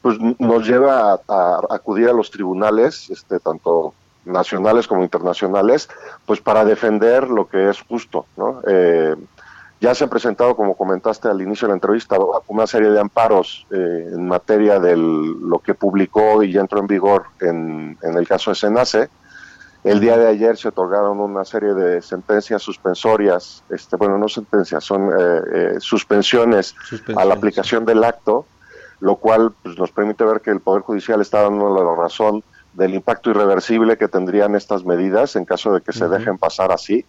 [0.01, 3.93] pues nos lleva a, acudir a los tribunales, este, tanto
[4.25, 5.88] nacionales como internacionales,
[6.25, 8.62] pues para defender lo que es justo, ¿no?
[8.67, 9.15] Eh,
[9.82, 13.68] ya se han presentado, como comentaste al inicio de la entrevista, una serie de amparos
[13.72, 18.52] eh, en materia de lo que publicó y ya entró en vigor en, el caso
[18.52, 19.10] de Senace.
[19.84, 24.84] El día de ayer se otorgaron una serie de sentencias suspensorias, este, bueno, no sentencias,
[24.84, 26.74] son eh, eh, suspensiones,
[27.16, 28.48] a la aplicación del acto,
[29.02, 32.43] lo cual pues, nos permite ver que el Poder Judicial está dando la razón
[32.74, 37.06] del impacto irreversible que tendrían estas medidas en caso de que se dejen pasar así.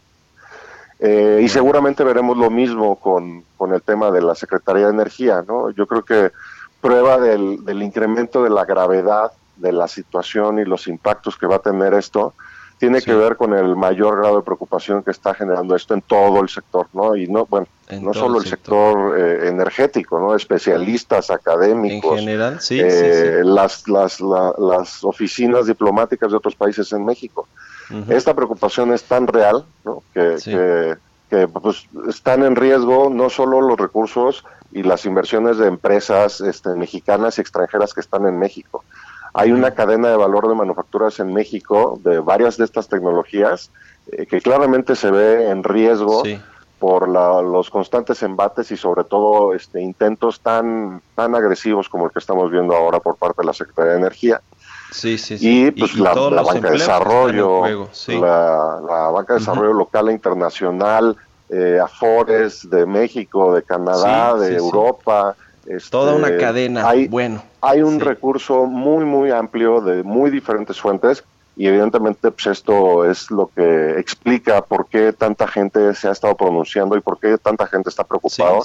[0.99, 5.44] Eh, y seguramente veremos lo mismo con, con, el tema de la Secretaría de Energía,
[5.47, 5.70] ¿no?
[5.70, 6.32] Yo creo que
[6.80, 11.57] prueba del, del, incremento de la gravedad de la situación y los impactos que va
[11.57, 12.32] a tener esto
[12.78, 16.42] tiene que ver con el mayor grado de preocupación que está generando esto en todo
[16.42, 17.16] el sector, ¿no?
[17.16, 17.66] Y no, bueno,
[18.01, 20.34] no solo el sector, eh, energético, ¿no?
[20.34, 27.05] especialistas, académicos, en general, sí, eh, Las, las, las oficinas diplomáticas de otros países en
[27.05, 27.49] México.
[28.09, 30.03] Esta preocupación es tan real ¿no?
[30.12, 30.97] que,
[31.30, 36.70] que, pues, están en riesgo no solo los recursos y las inversiones de empresas este,
[36.70, 38.84] mexicanas y extranjeras que están en México.
[39.34, 43.70] Hay una cadena de valor de manufacturas en México de varias de estas tecnologías
[44.11, 46.24] eh, que claramente se ve en riesgo.
[46.24, 46.41] Sí
[46.78, 52.18] por los constantes embates y sobre todo este, intentos tan, tan agresivos como el que
[52.18, 54.41] estamos viendo ahora por parte de la Secretaría de Energía.
[54.97, 55.66] Sí, sí, sí.
[55.66, 57.64] Y pues la, banca de desarrollo,
[58.09, 61.14] la, banca de desarrollo local e internacional,
[61.51, 65.36] eh, Afores de México, de Canadá, de Europa.
[65.66, 66.88] Este, Toda una cadena.
[66.88, 67.42] Hay, bueno.
[67.61, 71.22] Hay un recurso muy, muy amplio de muy diferentes fuentes
[71.57, 76.34] y evidentemente pues esto es lo que explica por qué tanta gente se ha estado
[76.36, 78.61] pronunciando y por qué tanta gente está preocupada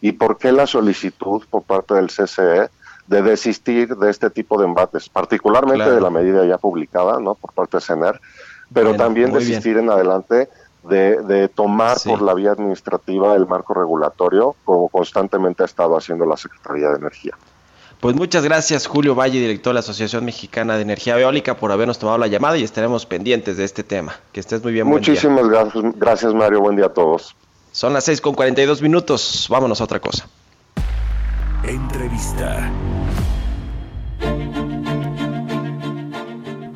[0.00, 2.70] y por qué la solicitud por parte del CCE
[3.06, 7.34] de desistir de este tipo de embates, particularmente de la medida ya publicada ¿no?
[7.34, 8.20] por parte de CENER,
[8.72, 10.48] pero también desistir en adelante
[10.84, 16.26] de, de tomar por la vía administrativa el marco regulatorio, como constantemente ha estado haciendo
[16.26, 17.34] la Secretaría de Energía.
[18.00, 21.98] Pues muchas gracias Julio Valle, director de la Asociación Mexicana de Energía Eólica, por habernos
[21.98, 24.14] tomado la llamada y estaremos pendientes de este tema.
[24.32, 24.86] Que estés muy bien.
[24.86, 27.34] Muchísimas gracias, gracias Mario, buen día a todos.
[27.72, 30.28] Son las 6 con 42 minutos, vámonos a otra cosa.
[31.68, 32.70] Entrevista.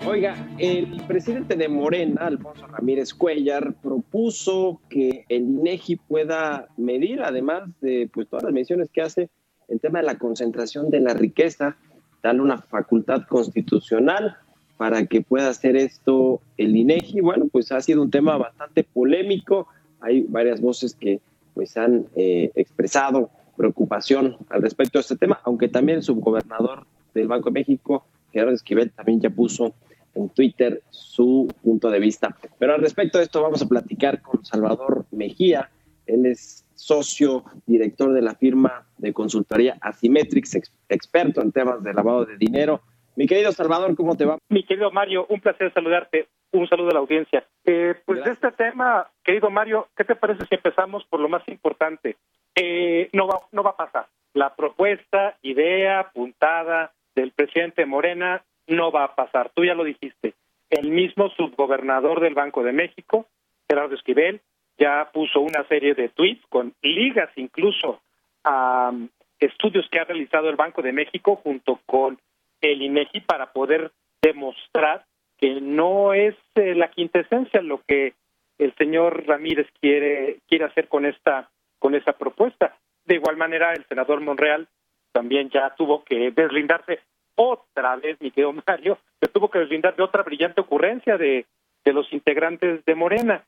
[0.06, 7.68] Oiga, el presidente de Morena, Alfonso Ramírez Cuellar, propuso que el INEGI pueda medir, además
[7.82, 9.28] de pues, todas las mediciones que hace,
[9.68, 11.76] el tema de la concentración de la riqueza,
[12.22, 14.38] darle una facultad constitucional
[14.78, 17.20] para que pueda hacer esto el INEGI.
[17.20, 19.68] Bueno, pues ha sido un tema bastante polémico.
[20.00, 21.20] Hay varias voces que
[21.52, 27.28] pues han eh, expresado preocupación al respecto de este tema, aunque también el subgobernador del
[27.28, 29.74] Banco de México, Gerardo Esquivel, también ya puso
[30.14, 32.34] en Twitter su punto de vista.
[32.58, 35.70] Pero al respecto de esto vamos a platicar con Salvador Mejía.
[36.06, 42.24] Él es socio, director de la firma de consultoría Asimetrix, experto en temas de lavado
[42.24, 42.80] de dinero.
[43.16, 44.38] Mi querido Salvador, ¿cómo te va?
[44.48, 46.28] Mi querido Mario, un placer saludarte.
[46.50, 47.44] Un saludo a la audiencia.
[47.66, 51.46] Eh, pues de este tema, querido Mario, ¿qué te parece si empezamos por lo más
[51.48, 52.16] importante?
[52.60, 54.06] Eh, no, va, no va a pasar.
[54.34, 59.50] La propuesta, idea, puntada del presidente Morena no va a pasar.
[59.54, 60.34] Tú ya lo dijiste.
[60.70, 63.26] El mismo subgobernador del Banco de México,
[63.68, 64.40] Gerardo Esquivel,
[64.76, 68.00] ya puso una serie de tweets con ligas incluso
[68.44, 72.18] a um, estudios que ha realizado el Banco de México junto con
[72.60, 75.04] el INEGI para poder demostrar
[75.38, 78.14] que no es eh, la quintesencia lo que
[78.58, 81.48] el señor Ramírez quiere quiere hacer con esta
[81.78, 82.76] con esa propuesta.
[83.04, 84.68] De igual manera, el senador Monreal
[85.12, 87.00] también ya tuvo que deslindarse
[87.34, 91.46] otra vez, mi querido Mario, se tuvo que deslindar de otra brillante ocurrencia de,
[91.84, 93.44] de los integrantes de Morena.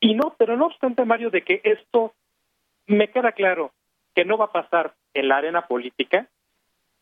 [0.00, 2.14] Y no, pero no obstante, Mario, de que esto
[2.86, 3.72] me queda claro
[4.14, 6.26] que no va a pasar en la arena política,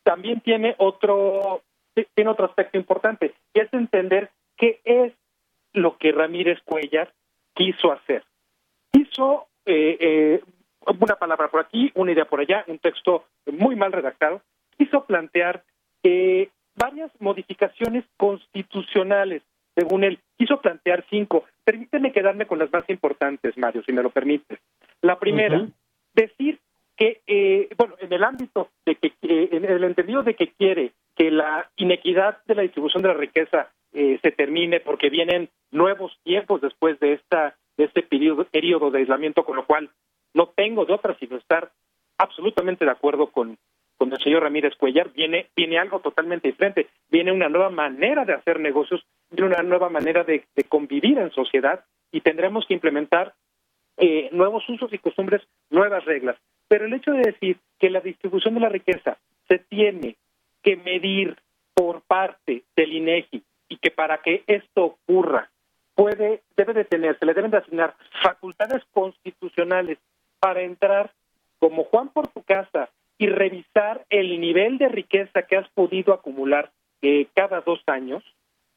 [0.03, 1.61] también tiene otro,
[2.13, 5.13] tiene otro aspecto importante, y es entender qué es
[5.73, 7.13] lo que Ramírez Cuellar
[7.53, 8.23] quiso hacer.
[8.91, 10.41] Quiso eh, eh,
[10.99, 14.41] una palabra por aquí, una idea por allá, un texto muy mal redactado,
[14.77, 15.63] quiso plantear
[16.03, 19.43] eh, varias modificaciones constitucionales
[19.75, 20.19] según él.
[20.37, 21.45] Quiso plantear cinco.
[21.63, 24.59] Permíteme quedarme con las más importantes, Mario, si me lo permites.
[25.01, 25.67] La primera,
[26.13, 26.59] decir
[26.97, 30.91] que, eh, bueno, en el ámbito de que, eh, en el entendido de que quiere
[31.15, 36.17] que la inequidad de la distribución de la riqueza eh, se termine porque vienen nuevos
[36.23, 39.89] tiempos después de esta de este periodo, periodo de aislamiento, con lo cual
[40.33, 41.71] no tengo de otra sino estar
[42.17, 43.57] absolutamente de acuerdo con,
[43.97, 48.33] con el señor Ramírez Cuellar, viene, viene algo totalmente diferente, viene una nueva manera de
[48.33, 49.01] hacer negocios,
[49.31, 53.33] viene una nueva manera de, convivir en sociedad y tendremos que implementar
[53.95, 56.35] eh, nuevos usos y costumbres, nuevas reglas.
[56.67, 59.17] Pero el hecho de decir que la distribución de la riqueza
[59.47, 60.17] se tiene
[60.61, 61.37] que medir
[61.73, 65.49] por parte del INEGI y que para que esto ocurra
[65.99, 67.93] puede debe de tener, le deben de asignar
[68.23, 69.97] facultades constitucionales
[70.39, 71.11] para entrar
[71.59, 76.71] como Juan por tu casa y revisar el nivel de riqueza que has podido acumular
[77.01, 78.23] eh, cada dos años,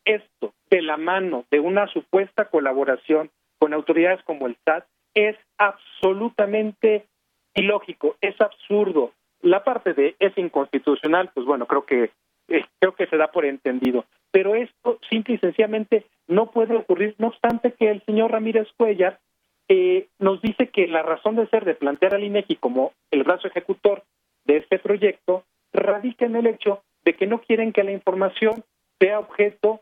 [0.04, 7.06] esto de la mano de una supuesta colaboración con autoridades como el SAT es absolutamente
[7.54, 9.12] ilógico, es absurdo.
[9.42, 12.10] La parte de es inconstitucional, pues bueno, creo que
[12.52, 14.04] eh, creo que se da por entendido.
[14.30, 19.20] Pero esto simple y sencillamente no puede ocurrir, no obstante que el señor Ramírez Cuellar
[19.68, 23.48] eh, nos dice que la razón de ser de plantear al INEGI como el brazo
[23.48, 24.04] ejecutor
[24.44, 28.64] de este proyecto radica en el hecho de que no quieren que la información
[28.98, 29.80] sea objeto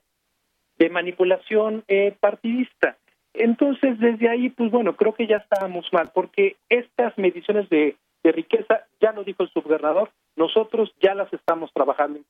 [0.78, 2.96] de manipulación eh, partidista.
[3.34, 8.86] Entonces, desde ahí, pues bueno, creo que ya estábamos mal, porque estas mediciones de, riqueza,
[9.00, 12.20] ya lo dijo el subgobernador, nosotros ya las estamos trabajando.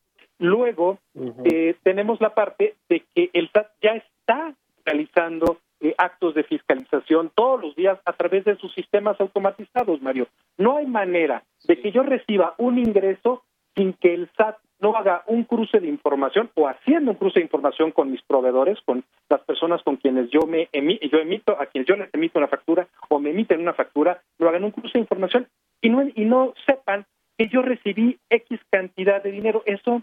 [0.40, 0.98] Luego,
[1.44, 4.54] eh, tenemos la parte de que el SAT ya está
[4.86, 10.28] realizando eh, actos de fiscalización todos los días a través de sus sistemas automatizados, Mario.
[10.56, 13.42] No hay manera de que yo reciba un ingreso
[13.76, 17.44] sin que el SAT no haga un cruce de información o haciendo un cruce de
[17.44, 21.86] información con mis proveedores, con las personas con quienes yo me yo emito, a quienes
[21.86, 25.00] yo les emito una factura o me emiten una factura, lo hagan un cruce de
[25.00, 25.48] información
[25.82, 27.04] y no, y no sepan
[27.36, 29.62] que yo recibí X cantidad de dinero.
[29.66, 30.02] Eso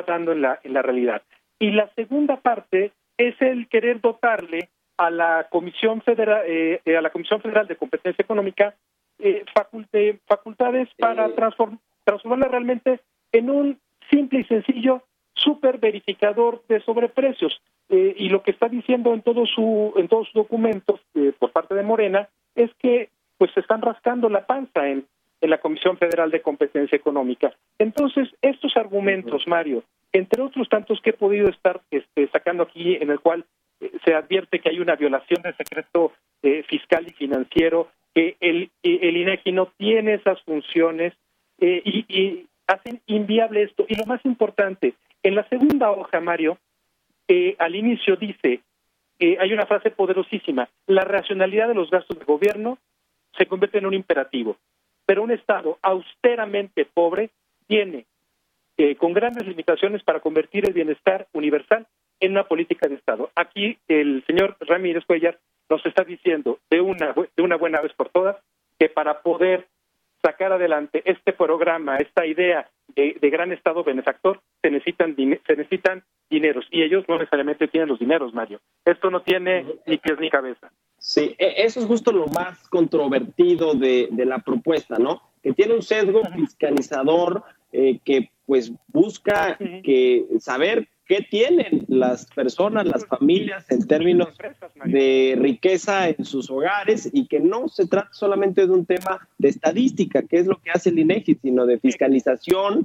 [0.00, 1.22] está dando en la, en la realidad.
[1.58, 4.68] Y la segunda parte es el querer dotarle
[4.98, 8.74] a la Comisión Federal, eh, a la Comisión Federal de Competencia Económica
[9.18, 9.44] eh,
[10.26, 13.00] facultades para transformarla realmente
[13.32, 13.78] en un
[14.10, 15.02] simple y sencillo
[15.34, 17.60] super verificador de sobreprecios.
[17.88, 21.52] Eh, y lo que está diciendo en todo su en todos sus documentos eh, por
[21.52, 25.06] parte de Morena es que pues se están rascando la panza en,
[25.40, 27.52] en la Comisión Federal de Competencia Económica.
[27.78, 28.28] Entonces,
[28.76, 33.44] argumentos, Mario, entre otros tantos que he podido estar este, sacando aquí, en el cual
[33.80, 36.12] eh, se advierte que hay una violación del secreto
[36.68, 41.12] fiscal y financiero, que el, el INEGI no tiene esas funciones
[41.58, 43.84] y, y, hacen inviable esto.
[43.88, 46.58] Y lo más importante, en la segunda hoja, Mario,
[47.28, 48.60] eh, al inicio dice,
[49.18, 52.78] eh, hay una frase poderosísima, la racionalidad de los gastos de gobierno
[53.36, 54.56] se convierte en un imperativo,
[55.04, 57.30] pero un Estado austeramente pobre
[57.66, 58.06] tiene,
[58.78, 61.86] eh, con grandes limitaciones para convertir el bienestar universal
[62.20, 63.30] en una política de Estado.
[63.34, 68.08] Aquí el señor Ramírez Cuellar nos está diciendo de una, de una buena vez por
[68.10, 68.36] todas
[68.78, 69.66] que para poder
[70.22, 76.66] sacar adelante este programa, esta idea de, gran Estado benefactor, se necesitan, se necesitan dineros
[76.70, 78.60] y ellos no necesariamente tienen los dineros, Mario.
[78.84, 80.70] Esto no tiene ni pies ni cabeza.
[80.98, 85.22] Sí, e, eso es justo lo más controvertido de, la propuesta, ¿no?
[85.42, 92.86] Que tiene un sesgo fiscalizador eh, que pues busca que saber qué tienen las personas,
[92.86, 94.36] las familias en términos
[94.84, 99.48] de riqueza en sus hogares y que no se trata solamente de un tema de
[99.48, 102.84] estadística, que es lo que hace el INEGI, sino de fiscalización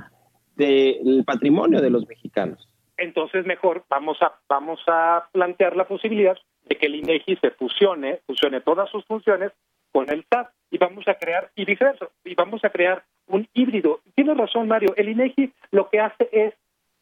[0.56, 2.68] del patrimonio de los mexicanos.
[2.98, 8.22] Entonces, mejor vamos a vamos a plantear la posibilidad de que el INEGI se fusione,
[8.28, 9.52] fusione todas sus funciones
[9.92, 11.66] con el SAT y vamos a crear y
[12.24, 14.02] y vamos a crear un híbrido.
[14.16, 16.54] Tienes razón, Mario, el INEGI lo que hace es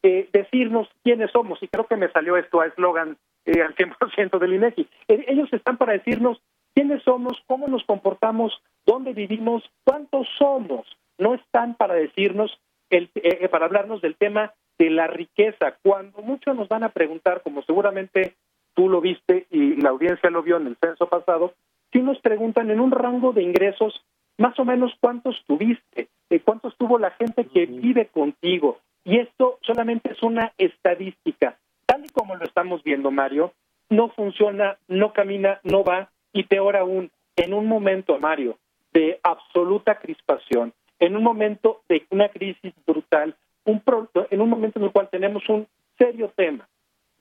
[0.04, 4.40] eh, decirnos quiénes somos, y creo que me salió esto a eslogan eh, al 100%
[4.40, 4.88] del INEGI.
[5.08, 6.42] Eh, ellos están para decirnos
[6.74, 10.86] quiénes somos, cómo nos comportamos, dónde vivimos, cuántos somos.
[11.18, 12.60] No están para decirnos,
[12.90, 15.76] el, eh, para hablarnos del tema de la riqueza.
[15.82, 18.36] Cuando muchos nos van a preguntar, como seguramente
[18.74, 21.54] tú lo viste y la audiencia lo vio en el censo pasado,
[21.92, 24.02] si nos preguntan en un rango de ingresos
[24.38, 26.08] más o menos cuántos tuviste,
[26.46, 31.58] cuántos tuvo la gente que vive contigo, y esto solamente es una estadística.
[31.86, 33.54] Tal y como lo estamos viendo, Mario,
[33.90, 38.58] no funciona, no camina, no va, y peor aún, en un momento, Mario,
[38.94, 43.36] de absoluta crispación, en un momento de una crisis brutal,
[43.66, 43.82] un
[44.30, 45.68] en un momento en el cual tenemos un
[45.98, 46.68] serio tema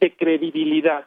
[0.00, 1.06] de credibilidad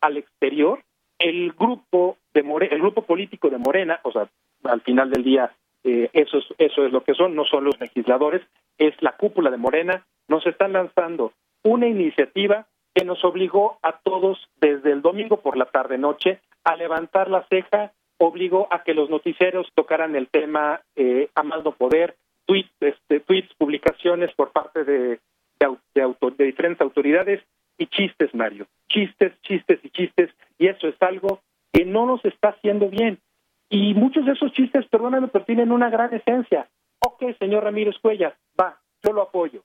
[0.00, 0.80] al exterior,
[1.18, 2.40] el grupo de
[2.70, 4.28] el grupo político de Morena, o sea,
[4.64, 5.52] al final del día
[5.84, 8.42] eh, eso, es, eso es lo que son, no son los legisladores,
[8.78, 14.38] es la cúpula de Morena, nos están lanzando una iniciativa que nos obligó a todos
[14.60, 19.10] desde el domingo por la tarde noche a levantar la ceja, obligó a que los
[19.10, 22.16] noticieros tocaran el tema eh, a más no poder,
[22.46, 25.20] tweets, este, tweets, publicaciones por parte de,
[25.60, 27.42] de, de diferentes autoridades
[27.78, 31.40] y chistes, Mario, chistes, chistes y chistes, y eso es algo
[31.72, 33.18] que no nos está haciendo bien.
[33.70, 36.68] Y muchos de esos chistes, perdóname, pero tienen una gran esencia.
[37.00, 39.62] Ok, señor Ramírez Cuellar, va, yo lo apoyo.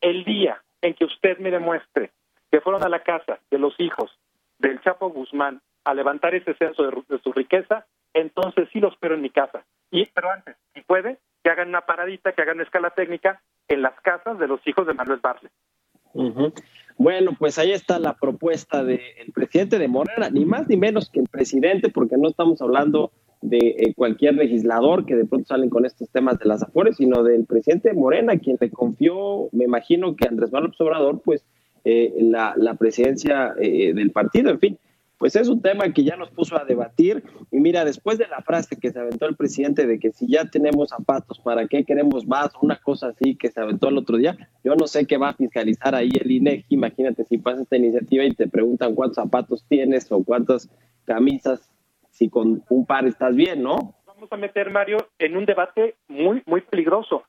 [0.00, 2.10] El día en que usted me demuestre
[2.50, 4.10] que fueron a la casa de los hijos
[4.58, 9.22] del Chapo Guzmán a levantar ese censo de, su riqueza, entonces sí lo espero en
[9.22, 9.64] mi casa.
[9.90, 13.98] Y, pero antes, si puede, que hagan una paradita, que hagan escala técnica en las
[14.00, 15.50] casas de los hijos de Manuel Barle.
[16.98, 19.00] Bueno, pues ahí está la propuesta del
[19.32, 23.58] presidente de Morena, ni más ni menos que el presidente, porque no estamos hablando de
[23.58, 27.46] eh, cualquier legislador que de pronto salen con estos temas de las afores, sino del
[27.46, 31.44] presidente Morena, quien le confió, me imagino que Andrés Manuel Obrador, pues
[31.84, 34.50] eh, la, la, presidencia eh, del partido.
[34.50, 34.78] En fin,
[35.18, 37.24] pues es un tema que ya nos puso a debatir.
[37.50, 40.44] Y mira, después de la frase que se aventó el presidente de que si ya
[40.44, 42.50] tenemos zapatos, ¿para qué queremos más?
[42.62, 45.34] Una cosa así que se aventó el otro día, yo no sé qué va a
[45.34, 46.66] fiscalizar ahí el INEGI.
[46.68, 50.70] Imagínate si pasa esta iniciativa y te preguntan cuántos zapatos tienes o cuántas
[51.04, 51.72] camisas,
[52.10, 53.94] si con un par estás bien, ¿no?
[54.06, 57.24] Vamos a meter, Mario, en un debate muy, muy peligroso.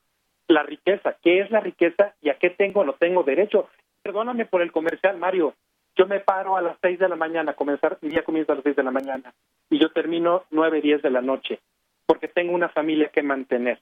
[0.48, 3.68] La riqueza, ¿qué es la riqueza y a qué tengo o no tengo derecho?
[4.02, 5.54] Perdóname por el comercial, Mario.
[6.00, 8.64] Yo me paro a las seis de la mañana, comenzar, mi día comienza a las
[8.64, 9.34] seis de la mañana
[9.70, 11.60] y yo termino nueve, diez de la noche,
[12.06, 13.82] porque tengo una familia que mantener.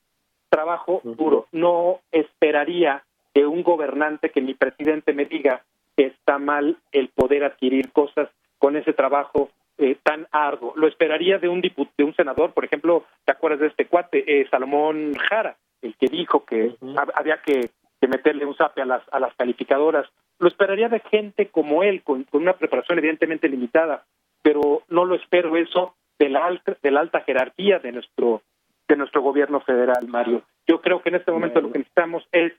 [0.49, 1.45] Trabajo duro.
[1.51, 3.03] No esperaría
[3.36, 5.61] de un gobernante que mi presidente me diga
[5.95, 10.74] que está mal el poder adquirir cosas con ese trabajo eh, tan arduo.
[10.76, 14.47] Lo esperaría de un de un senador, por ejemplo, ¿te acuerdas de este cuate, eh,
[14.49, 16.78] Salomón Jara, el que dijo que
[17.13, 17.70] había que
[18.01, 20.07] de meterle un zape a las, a las calificadoras.
[20.39, 24.05] Lo esperaría de gente como él, con, una preparación evidentemente limitada,
[24.41, 28.41] pero no lo espero eso de la alta, de la alta jerarquía de nuestro,
[28.88, 30.43] de nuestro gobierno federal, Mario.
[30.67, 32.53] Yo creo que en este momento lo que necesitamos es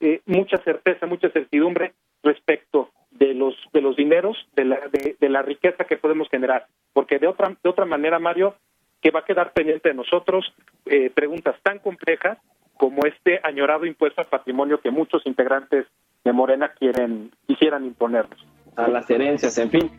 [0.00, 5.42] eh, mucha certeza, mucha certidumbre respecto de los de los dineros, de la, de, la
[5.42, 8.54] riqueza que podemos generar, porque de otra de otra manera, Mario,
[9.02, 10.54] que va a quedar pendiente de nosotros
[10.86, 12.38] eh, preguntas tan complejas
[12.74, 15.86] como este añorado impuesto al patrimonio que muchos integrantes
[16.24, 18.38] de Morena quieren quisieran imponernos.
[18.76, 19.90] A las herencias, en fin.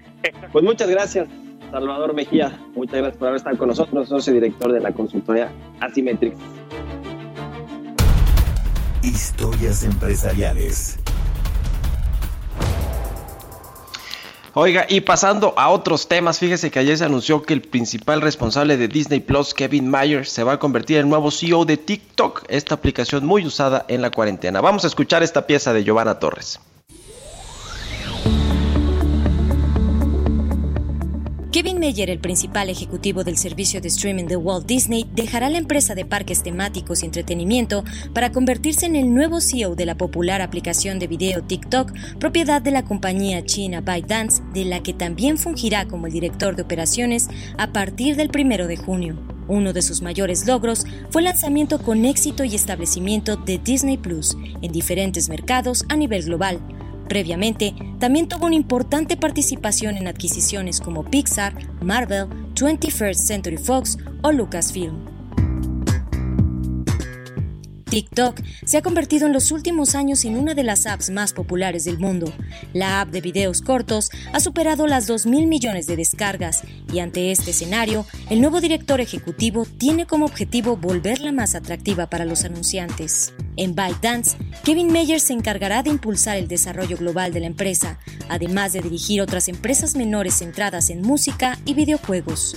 [0.52, 1.28] Pues muchas gracias,
[1.72, 2.52] Salvador Mejía.
[2.74, 6.38] Muchas gracias por haber estado con nosotros, socio director de la consultoría Asimetrix.
[9.04, 11.00] Historias empresariales.
[14.54, 18.76] Oiga, y pasando a otros temas, fíjese que ayer se anunció que el principal responsable
[18.76, 22.76] de Disney Plus, Kevin Mayer, se va a convertir en nuevo CEO de TikTok, esta
[22.76, 24.60] aplicación muy usada en la cuarentena.
[24.60, 26.60] Vamos a escuchar esta pieza de Giovanna Torres.
[31.52, 35.96] Kevin Mayer, el principal ejecutivo del servicio de streaming de Walt Disney, dejará la empresa
[35.96, 37.84] de parques temáticos y entretenimiento
[38.14, 42.72] para convertirse en el nuevo CEO de la popular aplicación de video TikTok, propiedad de
[42.72, 47.28] la compañía china ByteDance, de la que también fungirá como el director de operaciones
[47.58, 49.20] a partir del 1 de junio.
[49.50, 54.38] Uno de sus mayores logros fue el lanzamiento con éxito y establecimiento de Disney Plus
[54.62, 56.62] en diferentes mercados a nivel global,
[57.12, 64.32] Previamente, también tuvo una importante participación en adquisiciones como Pixar, Marvel, 21st Century Fox o
[64.32, 65.11] Lucasfilm.
[67.92, 71.84] TikTok se ha convertido en los últimos años en una de las apps más populares
[71.84, 72.32] del mundo.
[72.72, 76.64] La app de videos cortos ha superado las 2 mil millones de descargas
[76.94, 82.24] y ante este escenario, el nuevo director ejecutivo tiene como objetivo volverla más atractiva para
[82.24, 83.34] los anunciantes.
[83.58, 88.72] En ByteDance, Kevin Mayer se encargará de impulsar el desarrollo global de la empresa, además
[88.72, 92.56] de dirigir otras empresas menores centradas en música y videojuegos.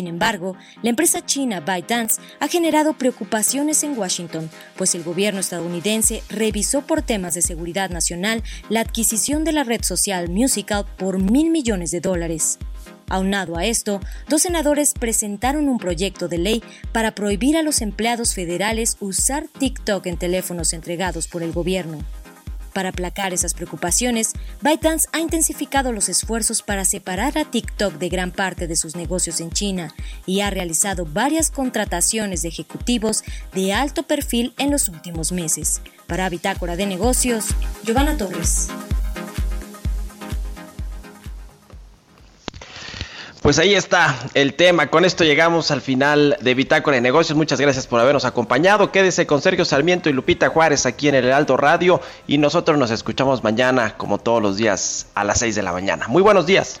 [0.00, 4.48] Sin embargo, la empresa china ByteDance ha generado preocupaciones en Washington,
[4.78, 9.82] pues el gobierno estadounidense revisó por temas de seguridad nacional la adquisición de la red
[9.82, 12.58] social Musical por mil millones de dólares.
[13.10, 18.32] Aunado a esto, dos senadores presentaron un proyecto de ley para prohibir a los empleados
[18.32, 21.98] federales usar TikTok en teléfonos entregados por el gobierno.
[22.72, 28.30] Para aplacar esas preocupaciones, ByteDance ha intensificado los esfuerzos para separar a TikTok de gran
[28.30, 29.94] parte de sus negocios en China
[30.26, 35.80] y ha realizado varias contrataciones de ejecutivos de alto perfil en los últimos meses.
[36.06, 37.46] Para Bitácora de Negocios,
[37.84, 38.68] Giovanna Torres.
[43.42, 44.88] Pues ahí está el tema.
[44.88, 47.38] Con esto llegamos al final de Bitácora de Negocios.
[47.38, 48.92] Muchas gracias por habernos acompañado.
[48.92, 52.02] Quédese con Sergio Sarmiento y Lupita Juárez aquí en el Heraldo Radio.
[52.26, 56.06] Y nosotros nos escuchamos mañana, como todos los días, a las 6 de la mañana.
[56.06, 56.80] Muy buenos días.